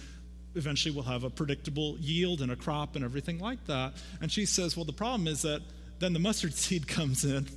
eventually 0.54 0.94
we'll 0.94 1.04
have 1.04 1.24
a 1.24 1.30
predictable 1.30 1.96
yield 1.98 2.40
and 2.40 2.52
a 2.52 2.56
crop 2.56 2.94
and 2.94 3.04
everything 3.04 3.38
like 3.38 3.64
that. 3.66 3.94
And 4.20 4.30
she 4.30 4.46
says, 4.46 4.76
well, 4.76 4.84
the 4.84 4.92
problem 4.92 5.26
is 5.26 5.42
that 5.42 5.62
then 5.98 6.12
the 6.12 6.20
mustard 6.20 6.54
seed 6.54 6.86
comes 6.86 7.24
in 7.24 7.48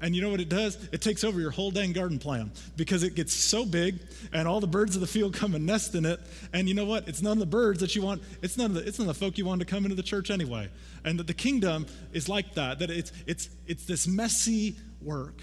and 0.00 0.14
you 0.14 0.22
know 0.22 0.30
what 0.30 0.40
it 0.40 0.48
does? 0.48 0.76
It 0.92 1.02
takes 1.02 1.24
over 1.24 1.40
your 1.40 1.50
whole 1.50 1.70
dang 1.70 1.92
garden 1.92 2.18
plan 2.18 2.50
because 2.76 3.02
it 3.02 3.14
gets 3.14 3.32
so 3.32 3.64
big 3.64 3.98
and 4.32 4.48
all 4.48 4.60
the 4.60 4.66
birds 4.66 4.94
of 4.94 5.00
the 5.00 5.06
field 5.06 5.34
come 5.34 5.54
and 5.54 5.66
nest 5.66 5.94
in 5.94 6.06
it. 6.06 6.20
And 6.52 6.68
you 6.68 6.74
know 6.74 6.86
what? 6.86 7.06
It's 7.08 7.22
none 7.22 7.32
of 7.32 7.38
the 7.38 7.46
birds 7.46 7.80
that 7.80 7.94
you 7.94 8.02
want, 8.02 8.22
it's 8.42 8.56
none 8.56 8.66
of 8.66 8.74
the, 8.74 8.86
it's 8.86 8.98
none 8.98 9.08
of 9.08 9.18
the 9.18 9.24
folk 9.24 9.36
you 9.38 9.44
want 9.44 9.60
to 9.60 9.66
come 9.66 9.84
into 9.84 9.96
the 9.96 10.02
church 10.02 10.30
anyway. 10.30 10.68
And 11.04 11.18
that 11.18 11.26
the 11.26 11.34
kingdom 11.34 11.86
is 12.12 12.28
like 12.28 12.54
that, 12.54 12.78
that 12.78 12.90
it's, 12.90 13.12
it's, 13.26 13.48
it's 13.66 13.84
this 13.84 14.06
messy 14.06 14.76
work. 15.02 15.40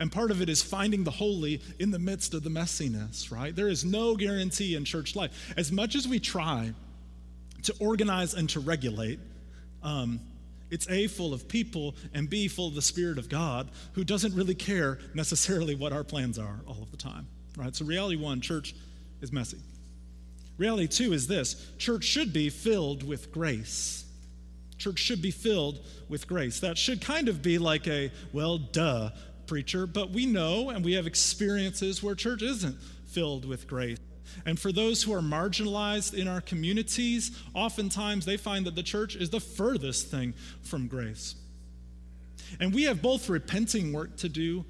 And 0.00 0.12
part 0.12 0.30
of 0.30 0.40
it 0.40 0.48
is 0.48 0.62
finding 0.62 1.02
the 1.02 1.10
holy 1.10 1.60
in 1.78 1.90
the 1.90 1.98
midst 1.98 2.32
of 2.32 2.44
the 2.44 2.50
messiness, 2.50 3.32
right? 3.32 3.54
There 3.54 3.68
is 3.68 3.84
no 3.84 4.14
guarantee 4.14 4.76
in 4.76 4.84
church 4.84 5.16
life. 5.16 5.52
As 5.56 5.72
much 5.72 5.96
as 5.96 6.06
we 6.06 6.20
try 6.20 6.72
to 7.64 7.74
organize 7.80 8.34
and 8.34 8.48
to 8.50 8.60
regulate. 8.60 9.18
Um, 9.82 10.20
it's 10.70 10.88
A, 10.88 11.06
full 11.06 11.32
of 11.32 11.48
people, 11.48 11.94
and 12.12 12.28
B, 12.28 12.48
full 12.48 12.68
of 12.68 12.74
the 12.74 12.82
Spirit 12.82 13.18
of 13.18 13.28
God, 13.28 13.70
who 13.92 14.04
doesn't 14.04 14.34
really 14.34 14.54
care 14.54 14.98
necessarily 15.14 15.74
what 15.74 15.92
our 15.92 16.04
plans 16.04 16.38
are 16.38 16.60
all 16.66 16.82
of 16.82 16.90
the 16.90 16.96
time. 16.96 17.26
Right? 17.56 17.74
So, 17.74 17.84
reality 17.84 18.16
one, 18.16 18.40
church 18.40 18.74
is 19.20 19.32
messy. 19.32 19.58
Reality 20.58 20.88
two 20.88 21.12
is 21.12 21.26
this 21.26 21.70
church 21.78 22.04
should 22.04 22.32
be 22.32 22.50
filled 22.50 23.02
with 23.06 23.32
grace. 23.32 24.04
Church 24.76 24.98
should 24.98 25.22
be 25.22 25.30
filled 25.30 25.80
with 26.08 26.26
grace. 26.28 26.60
That 26.60 26.78
should 26.78 27.00
kind 27.00 27.28
of 27.28 27.42
be 27.42 27.58
like 27.58 27.88
a, 27.88 28.12
well, 28.32 28.58
duh, 28.58 29.10
preacher, 29.46 29.86
but 29.86 30.10
we 30.10 30.26
know 30.26 30.70
and 30.70 30.84
we 30.84 30.92
have 30.92 31.06
experiences 31.06 32.02
where 32.02 32.14
church 32.14 32.42
isn't 32.42 32.76
filled 33.06 33.44
with 33.44 33.66
grace. 33.66 33.98
And 34.46 34.58
for 34.58 34.72
those 34.72 35.02
who 35.02 35.12
are 35.12 35.20
marginalized 35.20 36.14
in 36.14 36.28
our 36.28 36.40
communities, 36.40 37.36
oftentimes 37.54 38.24
they 38.24 38.36
find 38.36 38.66
that 38.66 38.74
the 38.74 38.82
church 38.82 39.16
is 39.16 39.30
the 39.30 39.40
furthest 39.40 40.08
thing 40.08 40.34
from 40.62 40.86
grace. 40.86 41.34
And 42.60 42.74
we 42.74 42.84
have 42.84 43.02
both 43.02 43.28
repenting 43.28 43.92
work 43.92 44.16
to 44.18 44.28
do 44.28 44.64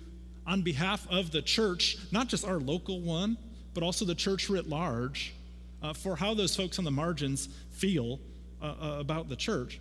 on 0.47 0.63
behalf 0.63 1.07
of 1.11 1.31
the 1.31 1.43
church, 1.43 1.99
not 2.11 2.29
just 2.29 2.47
our 2.47 2.59
local 2.59 3.01
one, 3.01 3.37
but 3.75 3.83
also 3.83 4.05
the 4.05 4.15
church 4.15 4.49
writ 4.49 4.69
large, 4.69 5.35
uh, 5.83 5.93
for 5.93 6.17
how 6.17 6.35
those 6.35 6.57
folks 6.57 6.79
on 6.79 6.85
the 6.85 6.91
margins 6.91 7.49
feel 7.73 8.19
uh, 8.61 8.65
uh, 8.67 8.97
about 8.99 9.29
the 9.29 9.37
church. 9.37 9.79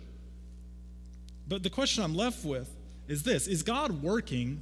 But 1.48 1.62
the 1.62 1.70
question 1.70 2.04
I'm 2.04 2.14
left 2.14 2.44
with 2.44 2.72
is 3.08 3.22
this 3.22 3.46
Is 3.46 3.62
God 3.62 4.02
working 4.02 4.60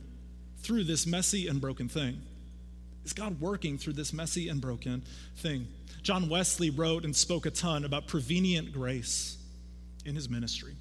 through 0.59 0.85
this 0.85 1.07
messy 1.07 1.49
and 1.49 1.61
broken 1.61 1.89
thing? 1.89 2.23
Is 3.07 3.13
God 3.13 3.41
working 3.41 3.79
through 3.79 3.93
this 3.93 4.13
messy 4.13 4.49
and 4.49 4.61
broken 4.61 5.05
thing? 5.37 5.69
John 6.03 6.29
Wesley 6.29 6.71
wrote 6.71 7.05
and 7.05 7.15
spoke 7.15 7.47
a 7.47 7.51
ton 7.53 7.85
about 7.85 8.09
prevenient 8.09 8.73
grace 8.73 9.39
in 10.05 10.17
his 10.17 10.29
ministry. 10.29 10.75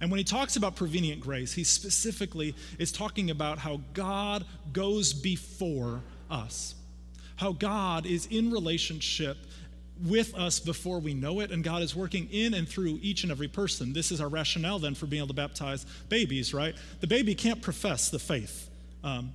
And 0.00 0.12
when 0.12 0.18
he 0.18 0.24
talks 0.24 0.54
about 0.54 0.76
prevenient 0.76 1.20
grace, 1.20 1.52
he 1.52 1.64
specifically 1.64 2.54
is 2.78 2.92
talking 2.92 3.30
about 3.30 3.58
how 3.58 3.80
God 3.94 4.44
goes 4.72 5.12
before 5.12 6.02
us, 6.30 6.76
how 7.34 7.50
God 7.50 8.06
is 8.06 8.26
in 8.26 8.52
relationship 8.52 9.36
with 10.04 10.36
us 10.36 10.60
before 10.60 11.00
we 11.00 11.14
know 11.14 11.40
it, 11.40 11.50
and 11.50 11.64
God 11.64 11.82
is 11.82 11.96
working 11.96 12.28
in 12.30 12.54
and 12.54 12.68
through 12.68 13.00
each 13.02 13.24
and 13.24 13.32
every 13.32 13.48
person. 13.48 13.92
This 13.92 14.12
is 14.12 14.20
our 14.20 14.28
rationale 14.28 14.78
then 14.78 14.94
for 14.94 15.06
being 15.06 15.18
able 15.18 15.28
to 15.28 15.34
baptize 15.34 15.84
babies, 16.08 16.54
right? 16.54 16.76
The 17.00 17.08
baby 17.08 17.34
can't 17.34 17.60
profess 17.60 18.08
the 18.08 18.20
faith. 18.20 18.70
Um, 19.02 19.32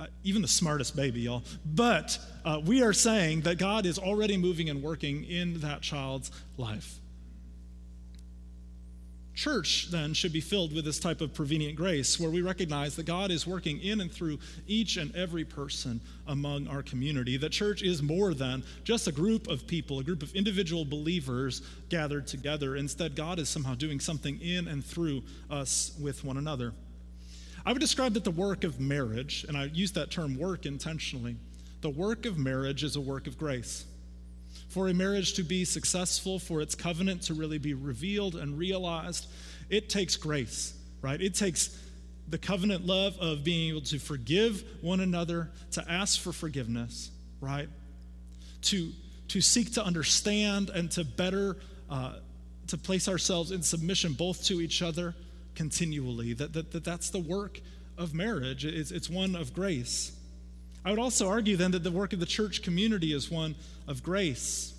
uh, 0.00 0.06
even 0.24 0.42
the 0.42 0.48
smartest 0.48 0.94
baby, 0.96 1.20
y'all. 1.20 1.42
But 1.64 2.18
uh, 2.44 2.60
we 2.64 2.82
are 2.82 2.92
saying 2.92 3.42
that 3.42 3.58
God 3.58 3.86
is 3.86 3.98
already 3.98 4.36
moving 4.36 4.70
and 4.70 4.82
working 4.82 5.24
in 5.24 5.60
that 5.60 5.82
child's 5.82 6.30
life. 6.56 7.00
Church, 9.34 9.86
then, 9.92 10.14
should 10.14 10.32
be 10.32 10.40
filled 10.40 10.74
with 10.74 10.84
this 10.84 10.98
type 10.98 11.20
of 11.20 11.32
prevenient 11.32 11.76
grace 11.76 12.18
where 12.18 12.28
we 12.28 12.42
recognize 12.42 12.96
that 12.96 13.06
God 13.06 13.30
is 13.30 13.46
working 13.46 13.80
in 13.80 14.00
and 14.00 14.10
through 14.10 14.40
each 14.66 14.96
and 14.96 15.14
every 15.14 15.44
person 15.44 16.00
among 16.26 16.66
our 16.66 16.82
community. 16.82 17.36
That 17.36 17.52
church 17.52 17.82
is 17.82 18.02
more 18.02 18.34
than 18.34 18.64
just 18.82 19.06
a 19.06 19.12
group 19.12 19.46
of 19.46 19.64
people, 19.68 20.00
a 20.00 20.02
group 20.02 20.24
of 20.24 20.34
individual 20.34 20.84
believers 20.84 21.62
gathered 21.88 22.26
together. 22.26 22.74
Instead, 22.74 23.14
God 23.14 23.38
is 23.38 23.48
somehow 23.48 23.76
doing 23.76 24.00
something 24.00 24.40
in 24.40 24.66
and 24.66 24.84
through 24.84 25.22
us 25.48 25.96
with 26.00 26.24
one 26.24 26.36
another. 26.36 26.72
I 27.64 27.72
would 27.72 27.80
describe 27.80 28.14
that 28.14 28.24
the 28.24 28.30
work 28.30 28.64
of 28.64 28.80
marriage, 28.80 29.44
and 29.48 29.56
I 29.56 29.64
use 29.64 29.92
that 29.92 30.10
term 30.10 30.38
work 30.38 30.66
intentionally, 30.66 31.36
the 31.80 31.90
work 31.90 32.26
of 32.26 32.38
marriage 32.38 32.82
is 32.82 32.96
a 32.96 33.00
work 33.00 33.26
of 33.26 33.38
grace. 33.38 33.84
For 34.68 34.88
a 34.88 34.94
marriage 34.94 35.34
to 35.34 35.42
be 35.42 35.64
successful, 35.64 36.38
for 36.38 36.60
its 36.60 36.74
covenant 36.74 37.22
to 37.22 37.34
really 37.34 37.58
be 37.58 37.74
revealed 37.74 38.34
and 38.34 38.58
realized, 38.58 39.26
it 39.70 39.88
takes 39.88 40.16
grace, 40.16 40.74
right? 41.00 41.20
It 41.20 41.34
takes 41.34 41.78
the 42.28 42.38
covenant 42.38 42.86
love 42.86 43.16
of 43.18 43.44
being 43.44 43.70
able 43.70 43.80
to 43.82 43.98
forgive 43.98 44.64
one 44.82 45.00
another, 45.00 45.50
to 45.72 45.90
ask 45.90 46.20
for 46.20 46.32
forgiveness, 46.32 47.10
right? 47.40 47.68
To, 48.62 48.92
to 49.28 49.40
seek 49.40 49.72
to 49.74 49.84
understand 49.84 50.70
and 50.70 50.90
to 50.92 51.04
better, 51.04 51.56
uh, 51.88 52.14
to 52.66 52.76
place 52.76 53.08
ourselves 53.08 53.50
in 53.50 53.62
submission 53.62 54.12
both 54.12 54.44
to 54.44 54.60
each 54.60 54.82
other 54.82 55.14
continually. 55.58 56.34
That, 56.34 56.52
that, 56.52 56.70
that 56.70 56.84
that's 56.84 57.10
the 57.10 57.18
work 57.18 57.60
of 57.98 58.14
marriage, 58.14 58.64
it's, 58.64 58.92
it's 58.92 59.10
one 59.10 59.34
of 59.34 59.52
grace. 59.52 60.12
I 60.84 60.90
would 60.90 61.00
also 61.00 61.28
argue 61.28 61.56
then 61.56 61.72
that 61.72 61.82
the 61.82 61.90
work 61.90 62.12
of 62.12 62.20
the 62.20 62.26
church 62.26 62.62
community 62.62 63.12
is 63.12 63.28
one 63.28 63.56
of 63.88 64.04
grace. 64.04 64.72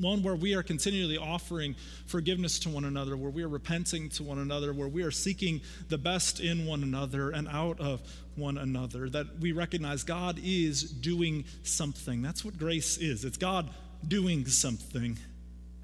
One 0.00 0.22
where 0.22 0.34
we 0.34 0.54
are 0.54 0.62
continually 0.62 1.18
offering 1.18 1.76
forgiveness 2.06 2.58
to 2.60 2.70
one 2.70 2.86
another, 2.86 3.18
where 3.18 3.30
we 3.30 3.42
are 3.42 3.48
repenting 3.48 4.08
to 4.10 4.22
one 4.22 4.38
another, 4.38 4.72
where 4.72 4.88
we 4.88 5.02
are 5.02 5.10
seeking 5.10 5.60
the 5.90 5.98
best 5.98 6.40
in 6.40 6.64
one 6.64 6.82
another 6.82 7.30
and 7.30 7.46
out 7.46 7.78
of 7.78 8.00
one 8.34 8.56
another. 8.56 9.10
That 9.10 9.40
we 9.40 9.52
recognize 9.52 10.04
God 10.04 10.40
is 10.42 10.84
doing 10.84 11.44
something. 11.64 12.22
That's 12.22 12.46
what 12.46 12.58
grace 12.58 12.96
is 12.96 13.26
it's 13.26 13.36
God 13.36 13.68
doing 14.08 14.46
something 14.46 15.18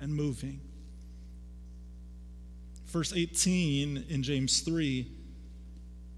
and 0.01 0.15
moving. 0.15 0.61
Verse 2.93 3.15
18 3.15 4.05
in 4.11 4.23
James 4.23 4.61
3 4.61 5.11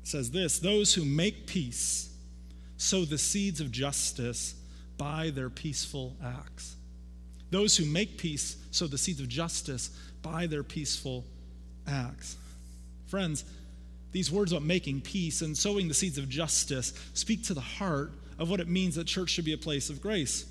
says 0.03 0.33
this 0.33 0.59
Those 0.59 0.93
who 0.93 1.05
make 1.05 1.47
peace 1.47 2.13
sow 2.77 3.05
the 3.05 3.17
seeds 3.17 3.61
of 3.61 3.71
justice 3.71 4.57
by 4.99 5.31
their 5.31 5.49
peaceful 5.49 6.17
acts. 6.23 6.75
Those 7.51 7.77
who 7.77 7.85
make 7.85 8.19
peace 8.19 8.57
sow 8.73 8.89
the 8.89 8.99
seeds 8.99 9.21
of 9.21 9.29
justice 9.29 9.91
by 10.21 10.49
their 10.49 10.65
peaceful 10.65 11.25
acts. 11.87 12.37
Friends, 13.07 13.45
these 14.11 14.33
words 14.33 14.51
about 14.51 14.65
making 14.65 15.03
peace 15.03 15.43
and 15.43 15.57
sowing 15.57 15.87
the 15.87 15.95
seeds 15.95 16.19
of 16.19 16.29
justice 16.29 16.93
speak 17.15 17.45
to 17.45 17.55
the 17.55 17.61
heart 17.61 18.11
of 18.37 18.51
what 18.51 18.59
it 18.59 18.67
means 18.67 18.97
that 18.97 19.07
church 19.07 19.31
should 19.31 19.45
be 19.45 19.53
a 19.53 19.59
place 19.59 19.91
of 19.91 20.01
grace. 20.01 20.45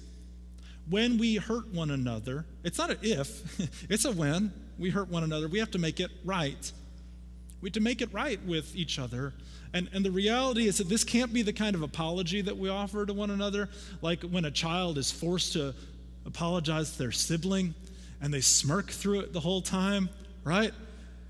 When 0.89 1.17
we 1.17 1.35
hurt 1.35 1.67
one 1.73 1.91
another, 1.91 2.45
it's 2.63 2.77
not 2.77 2.91
an 2.91 2.99
if, 3.01 3.59
it's 3.89 4.05
a 4.05 4.11
when 4.13 4.53
we 4.83 4.89
hurt 4.89 5.07
one 5.07 5.23
another, 5.23 5.47
we 5.47 5.59
have 5.59 5.71
to 5.71 5.79
make 5.79 6.01
it 6.01 6.11
right. 6.25 6.69
We 7.61 7.69
have 7.69 7.73
to 7.75 7.79
make 7.79 8.01
it 8.01 8.13
right 8.13 8.37
with 8.45 8.75
each 8.75 8.99
other. 8.99 9.33
And, 9.73 9.89
and 9.93 10.03
the 10.03 10.11
reality 10.11 10.67
is 10.67 10.79
that 10.79 10.89
this 10.89 11.05
can't 11.05 11.31
be 11.31 11.41
the 11.41 11.53
kind 11.53 11.73
of 11.73 11.83
apology 11.83 12.41
that 12.41 12.57
we 12.57 12.67
offer 12.67 13.05
to 13.05 13.13
one 13.13 13.31
another, 13.31 13.69
like 14.01 14.23
when 14.23 14.43
a 14.43 14.51
child 14.51 14.97
is 14.97 15.09
forced 15.09 15.53
to 15.53 15.73
apologize 16.25 16.91
to 16.91 16.97
their 16.97 17.13
sibling 17.13 17.73
and 18.21 18.33
they 18.33 18.41
smirk 18.41 18.91
through 18.91 19.21
it 19.21 19.31
the 19.31 19.39
whole 19.39 19.61
time, 19.61 20.09
right? 20.43 20.73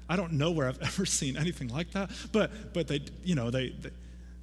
I 0.09 0.15
don't 0.15 0.33
know 0.33 0.49
where 0.49 0.67
I've 0.67 0.81
ever 0.81 1.05
seen 1.05 1.37
anything 1.37 1.67
like 1.67 1.91
that, 1.91 2.09
but 2.31 2.73
but 2.73 2.87
they 2.87 3.01
you 3.23 3.35
know 3.35 3.51
they, 3.51 3.69
they 3.69 3.91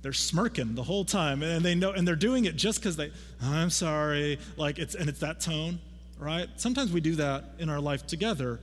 they're 0.02 0.12
smirking 0.12 0.76
the 0.76 0.84
whole 0.84 1.04
time 1.04 1.42
and 1.42 1.64
they 1.64 1.74
know 1.74 1.90
and 1.90 2.06
they're 2.06 2.14
doing 2.14 2.44
it 2.44 2.54
just 2.56 2.78
because 2.78 2.96
they 2.96 3.10
i'm 3.42 3.68
sorry 3.68 4.38
like 4.56 4.78
it's 4.78 4.94
and 4.94 5.10
it's 5.10 5.20
that 5.20 5.40
tone 5.40 5.78
right 6.18 6.48
sometimes 6.56 6.90
we 6.90 7.02
do 7.02 7.16
that 7.16 7.44
in 7.58 7.68
our 7.68 7.80
life 7.80 8.06
together 8.06 8.58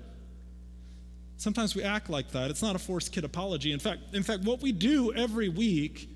Sometimes 1.38 1.76
we 1.76 1.84
act 1.84 2.10
like 2.10 2.32
that. 2.32 2.50
It's 2.50 2.62
not 2.62 2.76
a 2.76 2.80
forced 2.80 3.12
kid 3.12 3.24
apology. 3.24 3.72
In 3.72 3.80
fact, 3.80 4.00
in 4.14 4.24
fact, 4.24 4.44
what 4.44 4.62
we 4.62 4.72
do 4.72 5.14
every 5.14 5.50
week, 5.50 6.10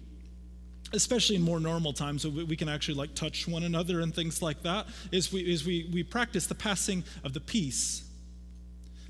especially 0.93 1.35
in 1.35 1.43
more 1.43 1.59
normal 1.59 1.93
times, 1.93 2.23
so 2.23 2.29
we 2.29 2.55
can 2.55 2.67
actually 2.67 2.95
like 2.95 3.13
touch 3.13 3.47
one 3.47 3.63
another 3.63 4.01
and 4.01 4.13
things 4.13 4.41
like 4.41 4.63
that, 4.63 4.87
is 5.11 5.31
we 5.31 5.41
is 5.41 5.65
we 5.65 5.89
we 5.93 6.03
practice 6.03 6.47
the 6.47 6.55
passing 6.55 7.03
of 7.23 7.33
the 7.33 7.39
peace. 7.39 8.03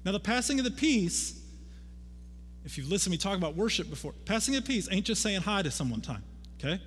Now, 0.03 0.11
the 0.11 0.19
passing 0.19 0.59
of 0.59 0.65
the 0.65 0.71
peace, 0.71 1.39
if 2.65 2.77
you've 2.77 2.89
listened 2.89 3.13
to 3.13 3.17
me 3.17 3.17
talk 3.17 3.37
about 3.37 3.55
worship 3.55 3.89
before, 3.89 4.13
passing 4.25 4.55
of 4.55 4.63
the 4.63 4.67
peace 4.67 4.87
ain't 4.91 5.05
just 5.05 5.21
saying 5.21 5.41
hi 5.41 5.61
to 5.61 5.71
someone 5.71 6.01
time, 6.01 6.23
okay? 6.59 6.81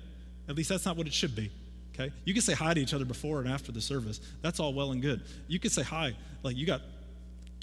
At 0.47 0.55
least 0.55 0.69
that's 0.69 0.85
not 0.85 0.97
what 0.97 1.07
it 1.07 1.13
should 1.13 1.35
be. 1.35 1.49
Okay? 1.93 2.11
You 2.25 2.33
can 2.33 2.43
say 2.43 2.53
hi 2.53 2.73
to 2.73 2.81
each 2.81 2.93
other 2.93 3.05
before 3.05 3.39
and 3.39 3.49
after 3.49 3.71
the 3.71 3.79
service. 3.79 4.19
That's 4.41 4.59
all 4.59 4.73
well 4.73 4.91
and 4.91 5.01
good. 5.01 5.21
You 5.47 5.59
can 5.59 5.71
say 5.71 5.81
hi, 5.81 6.13
like 6.43 6.57
you 6.57 6.65
got 6.65 6.81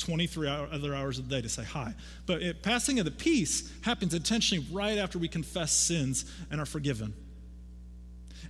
23 0.03 0.49
hour, 0.49 0.69
other 0.71 0.95
hours 0.95 1.19
of 1.19 1.29
the 1.29 1.37
day 1.37 1.43
to 1.43 1.49
say 1.49 1.65
hi. 1.65 1.95
But 2.27 2.43
it, 2.43 2.63
passing 2.63 2.99
of 2.99 3.05
the 3.05 3.11
peace 3.11 3.73
happens 3.83 4.15
intentionally 4.15 4.67
right 4.73 4.99
after 4.99 5.19
we 5.19 5.29
confess 5.29 5.73
sins 5.73 6.25
and 6.51 6.61
are 6.61 6.67
forgiven. 6.67 7.15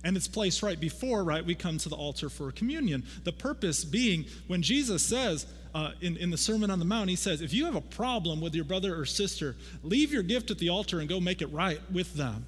And 0.03 0.17
it's 0.17 0.27
placed 0.27 0.63
right 0.63 0.79
before, 0.79 1.23
right, 1.23 1.45
we 1.45 1.55
come 1.55 1.77
to 1.77 1.89
the 1.89 1.95
altar 1.95 2.29
for 2.29 2.51
communion. 2.51 3.03
The 3.23 3.31
purpose 3.31 3.85
being 3.85 4.25
when 4.47 4.61
Jesus 4.61 5.05
says 5.05 5.45
uh, 5.73 5.91
in, 6.01 6.17
in 6.17 6.29
the 6.29 6.37
Sermon 6.37 6.69
on 6.69 6.79
the 6.79 6.85
Mount, 6.85 7.09
he 7.09 7.15
says, 7.15 7.41
if 7.41 7.53
you 7.53 7.65
have 7.65 7.75
a 7.75 7.81
problem 7.81 8.41
with 8.41 8.53
your 8.53 8.65
brother 8.65 8.99
or 8.99 9.05
sister, 9.05 9.55
leave 9.81 10.11
your 10.11 10.23
gift 10.23 10.51
at 10.51 10.57
the 10.57 10.69
altar 10.69 10.99
and 10.99 11.07
go 11.07 11.19
make 11.19 11.41
it 11.41 11.47
right 11.47 11.79
with 11.91 12.13
them 12.15 12.45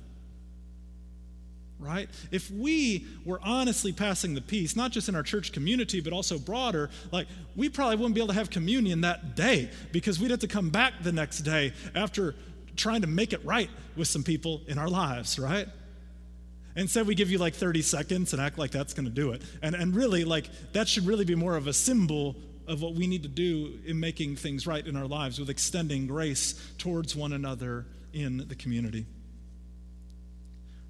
right? 1.80 2.10
If 2.32 2.50
we 2.50 3.06
were 3.26 3.40
honestly 3.44 3.92
passing 3.92 4.34
the 4.34 4.42
peace, 4.42 4.76
not 4.76 4.92
just 4.92 5.10
in 5.10 5.16
our 5.16 5.24
church 5.24 5.52
community, 5.52 6.00
but 6.00 6.14
also 6.14 6.40
broader, 6.40 6.90
like 7.12 7.28
we 7.56 7.70
probably 7.70 7.98
wouldn't 7.98 8.16
be 8.16 8.22
able 8.22 8.30
to 8.30 8.40
have 8.40 8.50
communion 8.50 9.02
that 9.02 9.36
day 9.36 9.70
because 9.92 10.20
we'd 10.20 10.32
have 10.32 10.40
to 10.40 10.48
come 10.48 10.70
back 10.70 10.94
the 11.04 11.12
next 11.12 11.40
day 11.40 11.74
after 11.94 12.36
trying 12.76 13.02
to 13.02 13.08
make 13.08 13.34
it 13.34 13.44
right 13.46 13.70
with 13.96 14.08
some 14.08 14.24
people 14.24 14.62
in 14.68 14.78
our 14.78 14.90
lives, 14.90 15.40
right? 15.40 15.68
Instead, 16.76 17.08
we 17.08 17.16
give 17.16 17.32
you 17.32 17.38
like 17.38 17.54
30 17.54 17.82
seconds 17.82 18.34
and 18.34 18.42
act 18.42 18.58
like 18.58 18.72
that's 18.72 18.94
going 18.94 19.06
to 19.06 19.12
do 19.12 19.32
it. 19.32 19.42
And, 19.62 19.76
and 19.76 19.96
really, 19.96 20.26
like, 20.26 20.50
that 20.74 20.88
should 20.88 21.06
really 21.06 21.24
be 21.24 21.36
more 21.36 21.56
of 21.56 21.68
a 21.68 21.74
symbol 21.74 22.36
of 22.68 22.82
what 22.82 22.96
we 22.96 23.08
need 23.08 23.24
to 23.24 23.30
do 23.30 23.80
in 23.86 24.00
making 24.00 24.36
things 24.36 24.68
right 24.68 24.86
in 24.86 24.96
our 24.96 25.06
lives 25.06 25.40
with 25.40 25.50
extending 25.50 26.08
grace 26.08 26.74
towards 26.78 27.16
one 27.16 27.32
another 27.32 27.86
in 28.12 28.46
the 28.48 28.56
community. 28.56 29.06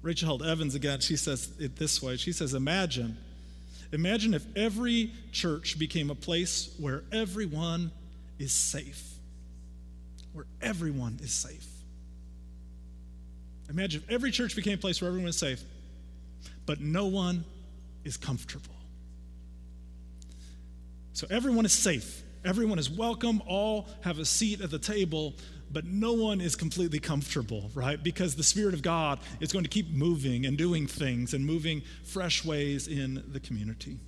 Rachel 0.06 0.28
Held 0.28 0.44
Evans 0.44 0.76
again, 0.76 1.00
she 1.00 1.16
says 1.16 1.50
it 1.58 1.74
this 1.74 2.00
way. 2.00 2.16
She 2.16 2.30
says, 2.30 2.54
Imagine, 2.54 3.16
imagine 3.92 4.34
if 4.34 4.46
every 4.54 5.10
church 5.32 5.80
became 5.80 6.10
a 6.10 6.14
place 6.14 6.72
where 6.78 7.02
everyone 7.10 7.90
is 8.38 8.52
safe. 8.52 9.04
Where 10.32 10.46
everyone 10.62 11.18
is 11.24 11.32
safe. 11.32 11.66
Imagine 13.68 14.00
if 14.06 14.08
every 14.08 14.30
church 14.30 14.54
became 14.54 14.74
a 14.74 14.80
place 14.80 15.02
where 15.02 15.08
everyone 15.08 15.28
is 15.28 15.38
safe, 15.38 15.60
but 16.66 16.80
no 16.80 17.06
one 17.06 17.44
is 18.04 18.16
comfortable. 18.16 18.76
So 21.14 21.26
everyone 21.30 21.64
is 21.64 21.72
safe. 21.72 22.22
Everyone 22.44 22.78
is 22.78 22.88
welcome. 22.88 23.42
All 23.44 23.88
have 24.02 24.20
a 24.20 24.24
seat 24.24 24.60
at 24.60 24.70
the 24.70 24.78
table, 24.78 25.34
but 25.70 25.84
no 25.84 26.12
one 26.12 26.40
is 26.40 26.56
completely 26.56 26.98
comfortable, 26.98 27.70
right? 27.74 28.02
Because 28.02 28.36
the 28.36 28.42
Spirit 28.42 28.74
of 28.74 28.82
God 28.82 29.18
is 29.40 29.52
going 29.52 29.64
to 29.64 29.70
keep 29.70 29.90
moving 29.90 30.46
and 30.46 30.56
doing 30.56 30.86
things 30.86 31.34
and 31.34 31.44
moving 31.44 31.82
fresh 32.04 32.44
ways 32.44 32.88
in 32.88 33.22
the 33.32 33.40
community. 33.40 33.98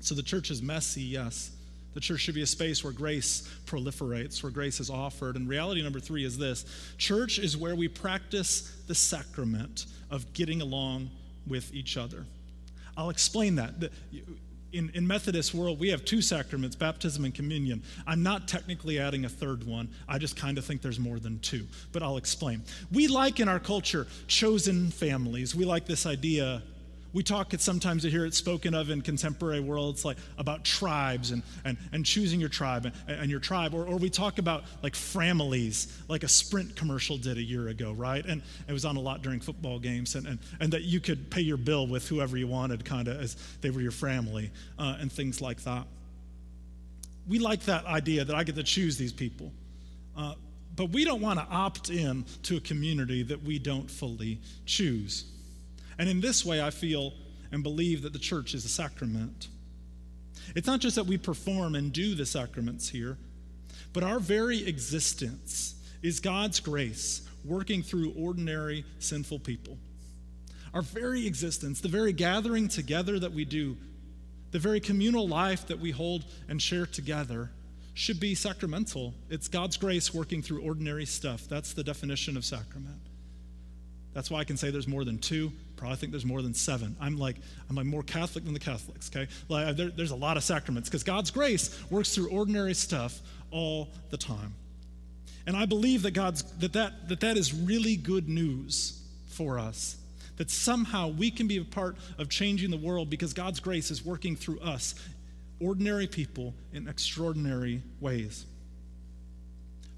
So 0.00 0.14
the 0.14 0.22
church 0.22 0.50
is 0.50 0.62
messy, 0.62 1.02
yes. 1.02 1.50
The 1.94 2.00
church 2.00 2.20
should 2.20 2.34
be 2.34 2.42
a 2.42 2.46
space 2.46 2.84
where 2.84 2.92
grace 2.92 3.48
proliferates, 3.64 4.42
where 4.42 4.52
grace 4.52 4.80
is 4.80 4.90
offered. 4.90 5.34
And 5.36 5.48
reality 5.48 5.82
number 5.82 5.98
three 5.98 6.24
is 6.24 6.36
this 6.36 6.66
church 6.98 7.38
is 7.38 7.56
where 7.56 7.74
we 7.74 7.88
practice 7.88 8.70
the 8.86 8.94
sacrament 8.94 9.86
of 10.10 10.32
getting 10.34 10.60
along 10.60 11.10
with 11.46 11.72
each 11.72 11.96
other. 11.96 12.26
I'll 12.96 13.10
explain 13.10 13.54
that 13.56 13.80
in, 14.76 14.90
in 14.94 15.06
Methodist 15.06 15.54
world, 15.54 15.80
we 15.80 15.88
have 15.88 16.04
two 16.04 16.20
sacraments, 16.20 16.76
baptism 16.76 17.24
and 17.24 17.34
communion. 17.34 17.82
I'm 18.06 18.22
not 18.22 18.46
technically 18.46 18.98
adding 18.98 19.24
a 19.24 19.28
third 19.28 19.64
one. 19.64 19.88
I 20.08 20.18
just 20.18 20.36
kind 20.36 20.58
of 20.58 20.64
think 20.64 20.82
there's 20.82 21.00
more 21.00 21.18
than 21.18 21.38
two, 21.40 21.66
but 21.92 22.02
I'll 22.02 22.18
explain. 22.18 22.62
We 22.92 23.08
like 23.08 23.40
in 23.40 23.48
our 23.48 23.58
culture 23.58 24.06
chosen 24.26 24.90
families. 24.90 25.54
We 25.54 25.64
like 25.64 25.86
this 25.86 26.06
idea 26.06 26.62
we 27.16 27.22
talk 27.22 27.54
it 27.54 27.62
sometimes 27.62 28.02
to 28.02 28.10
hear 28.10 28.26
it 28.26 28.34
spoken 28.34 28.74
of 28.74 28.90
in 28.90 29.00
contemporary 29.00 29.58
worlds 29.58 30.04
like 30.04 30.18
about 30.36 30.66
tribes 30.66 31.30
and, 31.30 31.42
and, 31.64 31.78
and 31.92 32.04
choosing 32.04 32.38
your 32.38 32.50
tribe 32.50 32.84
and, 32.84 32.94
and 33.08 33.30
your 33.30 33.40
tribe. 33.40 33.72
Or, 33.72 33.86
or 33.86 33.96
we 33.96 34.10
talk 34.10 34.36
about 34.36 34.64
like 34.82 34.94
families 34.94 35.98
like 36.08 36.24
a 36.24 36.28
sprint 36.28 36.76
commercial 36.76 37.16
did 37.16 37.38
a 37.38 37.42
year 37.42 37.68
ago 37.68 37.94
right? 37.94 38.22
And 38.22 38.42
it 38.68 38.72
was 38.74 38.84
on 38.84 38.96
a 38.96 39.00
lot 39.00 39.22
during 39.22 39.40
football 39.40 39.78
games 39.78 40.14
and, 40.14 40.26
and, 40.26 40.38
and 40.60 40.70
that 40.74 40.82
you 40.82 41.00
could 41.00 41.30
pay 41.30 41.40
your 41.40 41.56
bill 41.56 41.86
with 41.86 42.06
whoever 42.06 42.36
you 42.36 42.48
wanted 42.48 42.84
kind 42.84 43.08
of 43.08 43.18
as 43.18 43.36
they 43.62 43.70
were 43.70 43.80
your 43.80 43.92
family 43.92 44.50
uh, 44.78 44.98
and 45.00 45.10
things 45.10 45.40
like 45.40 45.62
that. 45.62 45.86
We 47.26 47.38
like 47.38 47.62
that 47.62 47.86
idea 47.86 48.26
that 48.26 48.36
i 48.36 48.44
get 48.44 48.56
to 48.56 48.62
choose 48.62 48.98
these 48.98 49.14
people 49.14 49.52
uh, 50.18 50.34
but 50.76 50.90
we 50.90 51.06
don't 51.06 51.22
want 51.22 51.38
to 51.38 51.46
opt 51.46 51.88
in 51.88 52.26
to 52.42 52.58
a 52.58 52.60
community 52.60 53.22
that 53.22 53.42
we 53.42 53.58
don't 53.58 53.90
fully 53.90 54.38
choose 54.66 55.24
and 55.98 56.08
in 56.08 56.20
this 56.20 56.44
way, 56.44 56.62
I 56.62 56.70
feel 56.70 57.12
and 57.52 57.62
believe 57.62 58.02
that 58.02 58.12
the 58.12 58.18
church 58.18 58.54
is 58.54 58.64
a 58.64 58.68
sacrament. 58.68 59.48
It's 60.54 60.66
not 60.66 60.80
just 60.80 60.96
that 60.96 61.06
we 61.06 61.16
perform 61.16 61.74
and 61.74 61.92
do 61.92 62.14
the 62.14 62.26
sacraments 62.26 62.88
here, 62.88 63.16
but 63.92 64.02
our 64.02 64.18
very 64.18 64.66
existence 64.66 65.74
is 66.02 66.20
God's 66.20 66.60
grace 66.60 67.26
working 67.44 67.82
through 67.82 68.12
ordinary 68.16 68.84
sinful 68.98 69.40
people. 69.40 69.78
Our 70.74 70.82
very 70.82 71.26
existence, 71.26 71.80
the 71.80 71.88
very 71.88 72.12
gathering 72.12 72.68
together 72.68 73.18
that 73.18 73.32
we 73.32 73.44
do, 73.44 73.76
the 74.50 74.58
very 74.58 74.80
communal 74.80 75.26
life 75.26 75.66
that 75.68 75.78
we 75.78 75.90
hold 75.90 76.24
and 76.48 76.60
share 76.60 76.86
together 76.86 77.50
should 77.94 78.20
be 78.20 78.34
sacramental. 78.34 79.14
It's 79.30 79.48
God's 79.48 79.78
grace 79.78 80.12
working 80.12 80.42
through 80.42 80.62
ordinary 80.62 81.06
stuff. 81.06 81.48
That's 81.48 81.72
the 81.72 81.82
definition 81.82 82.36
of 82.36 82.44
sacrament. 82.44 83.00
That's 84.12 84.30
why 84.30 84.40
I 84.40 84.44
can 84.44 84.56
say 84.56 84.70
there's 84.70 84.88
more 84.88 85.04
than 85.04 85.18
two. 85.18 85.52
Probably 85.76 85.96
think 85.96 86.12
there's 86.12 86.24
more 86.24 86.42
than 86.42 86.54
seven. 86.54 86.96
I'm 87.00 87.18
like, 87.18 87.36
I'm 87.68 87.76
like 87.76 87.86
more 87.86 88.02
Catholic 88.02 88.44
than 88.44 88.54
the 88.54 88.60
Catholics, 88.60 89.10
okay? 89.14 89.30
Like, 89.48 89.76
there, 89.76 89.90
there's 89.90 90.10
a 90.10 90.16
lot 90.16 90.36
of 90.36 90.42
sacraments 90.42 90.88
because 90.88 91.02
God's 91.02 91.30
grace 91.30 91.78
works 91.90 92.14
through 92.14 92.30
ordinary 92.30 92.74
stuff 92.74 93.20
all 93.50 93.90
the 94.10 94.16
time. 94.16 94.54
And 95.46 95.56
I 95.56 95.66
believe 95.66 96.02
that 96.02 96.12
God's 96.12 96.42
that 96.58 96.72
that, 96.72 97.08
that, 97.08 97.20
that 97.20 97.36
is 97.36 97.52
really 97.52 97.96
good 97.96 98.28
news 98.28 99.02
for 99.28 99.58
us. 99.58 99.96
That 100.38 100.50
somehow 100.50 101.08
we 101.08 101.30
can 101.30 101.46
be 101.46 101.58
a 101.58 101.64
part 101.64 101.96
of 102.18 102.28
changing 102.28 102.70
the 102.70 102.76
world 102.76 103.08
because 103.08 103.32
God's 103.32 103.60
grace 103.60 103.90
is 103.90 104.04
working 104.04 104.36
through 104.36 104.60
us, 104.60 104.94
ordinary 105.60 106.06
people, 106.06 106.54
in 106.72 106.88
extraordinary 106.88 107.82
ways. 108.00 108.44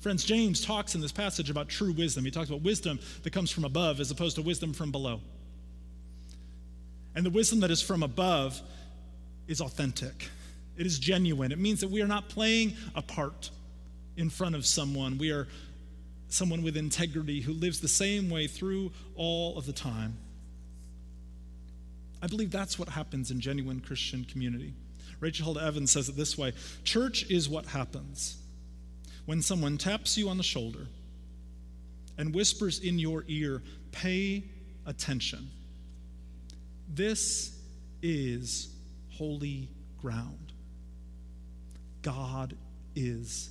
Friends, 0.01 0.23
James 0.23 0.61
talks 0.61 0.95
in 0.95 1.01
this 1.01 1.11
passage 1.11 1.51
about 1.51 1.69
true 1.69 1.93
wisdom. 1.93 2.25
He 2.25 2.31
talks 2.31 2.49
about 2.49 2.63
wisdom 2.63 3.01
that 3.25 3.33
comes 3.33 3.51
from 3.51 3.65
above 3.65 3.99
as 3.99 4.11
opposed 4.11 4.37
to 4.37 4.43
wisdom 4.43 4.73
from 4.73 4.93
below. 4.93 5.21
And 7.19 7.27
the 7.27 7.31
wisdom 7.31 7.59
that 7.61 7.73
is 7.73 7.83
from 7.83 8.05
above 8.05 8.63
is 9.49 9.61
authentic, 9.61 10.29
it 10.77 10.87
is 10.87 11.01
genuine. 11.01 11.51
It 11.51 11.59
means 11.59 11.81
that 11.81 11.91
we 11.91 12.01
are 12.01 12.07
not 12.07 12.29
playing 12.29 12.75
a 12.95 13.03
part 13.03 13.51
in 14.17 14.31
front 14.31 14.55
of 14.55 14.65
someone. 14.65 15.19
We 15.19 15.33
are 15.33 15.49
someone 16.29 16.63
with 16.63 16.77
integrity 16.77 17.41
who 17.41 17.55
lives 17.55 17.81
the 17.81 17.89
same 17.89 18.31
way 18.31 18.47
through 18.47 18.93
all 19.17 19.59
of 19.59 19.67
the 19.67 19.73
time. 19.73 20.17
I 22.23 22.29
believe 22.29 22.53
that's 22.53 22.79
what 22.79 22.89
happens 22.89 23.33
in 23.33 23.41
genuine 23.41 23.81
Christian 23.81 24.25
community. 24.25 24.73
Rachel 25.19 25.47
Held 25.47 25.59
Evans 25.59 25.91
says 25.91 26.09
it 26.09 26.15
this 26.15 26.39
way 26.39 26.53
Church 26.85 27.29
is 27.29 27.49
what 27.49 27.67
happens 27.67 28.37
when 29.27 29.43
someone 29.43 29.77
taps 29.77 30.17
you 30.17 30.29
on 30.29 30.37
the 30.37 30.45
shoulder 30.45 30.87
and 32.17 32.33
whispers 32.33 32.79
in 32.79 32.97
your 32.97 33.25
ear, 33.27 33.61
pay 33.91 34.45
attention. 34.87 35.51
This 36.89 37.57
is 38.03 38.75
holy 39.11 39.69
ground. 40.01 40.53
God 42.03 42.57
is 42.95 43.51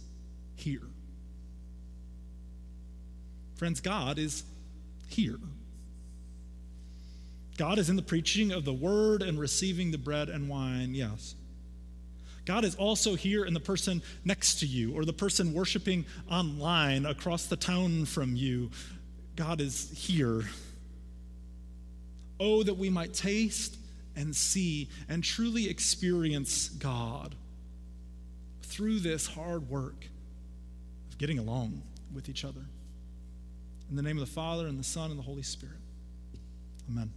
here. 0.56 0.82
Friends, 3.56 3.80
God 3.80 4.18
is 4.18 4.44
here. 5.08 5.40
God 7.58 7.80
is 7.80 7.90
in 7.90 7.96
the 7.96 8.04
preaching 8.04 8.52
of 8.52 8.66
the 8.66 8.74
word 8.74 9.22
and 9.22 9.40
receiving 9.40 9.92
the 9.92 9.98
bread 9.98 10.30
and 10.30 10.48
wine, 10.48 10.94
yes. 10.94 11.36
God 12.46 12.64
is 12.64 12.76
also 12.76 13.16
here 13.16 13.44
in 13.44 13.54
the 13.54 13.60
person 13.60 14.02
next 14.24 14.60
to 14.60 14.66
you 14.66 14.96
or 14.96 15.04
the 15.04 15.14
person 15.14 15.54
worshiping 15.54 16.06
online 16.32 17.06
across 17.06 17.48
the 17.48 17.58
town 17.58 18.06
from 18.06 18.36
you. 18.36 18.70
God 19.36 19.60
is 19.60 19.92
here. 19.92 20.44
Oh, 22.40 22.64
that 22.64 22.76
we 22.76 22.90
might 22.90 23.14
taste 23.14 23.78
and 24.16 24.36
see 24.36 24.90
and 25.08 25.24
truly 25.24 25.70
experience 25.70 26.70
God 26.70 27.36
through 28.64 29.00
this 29.00 29.28
hard 29.28 29.70
work 29.70 30.08
of 31.10 31.18
getting 31.18 31.40
along 31.40 31.82
with 32.14 32.30
each 32.30 32.44
other. 32.46 32.62
In 33.90 33.96
the 33.96 34.02
name 34.02 34.18
of 34.18 34.28
the 34.28 34.34
Father, 34.34 34.68
and 34.68 34.80
the 34.80 34.84
Son, 34.84 35.10
and 35.10 35.20
the 35.20 35.24
Holy 35.24 35.44
Spirit. 35.44 35.80
Amen. 36.90 37.12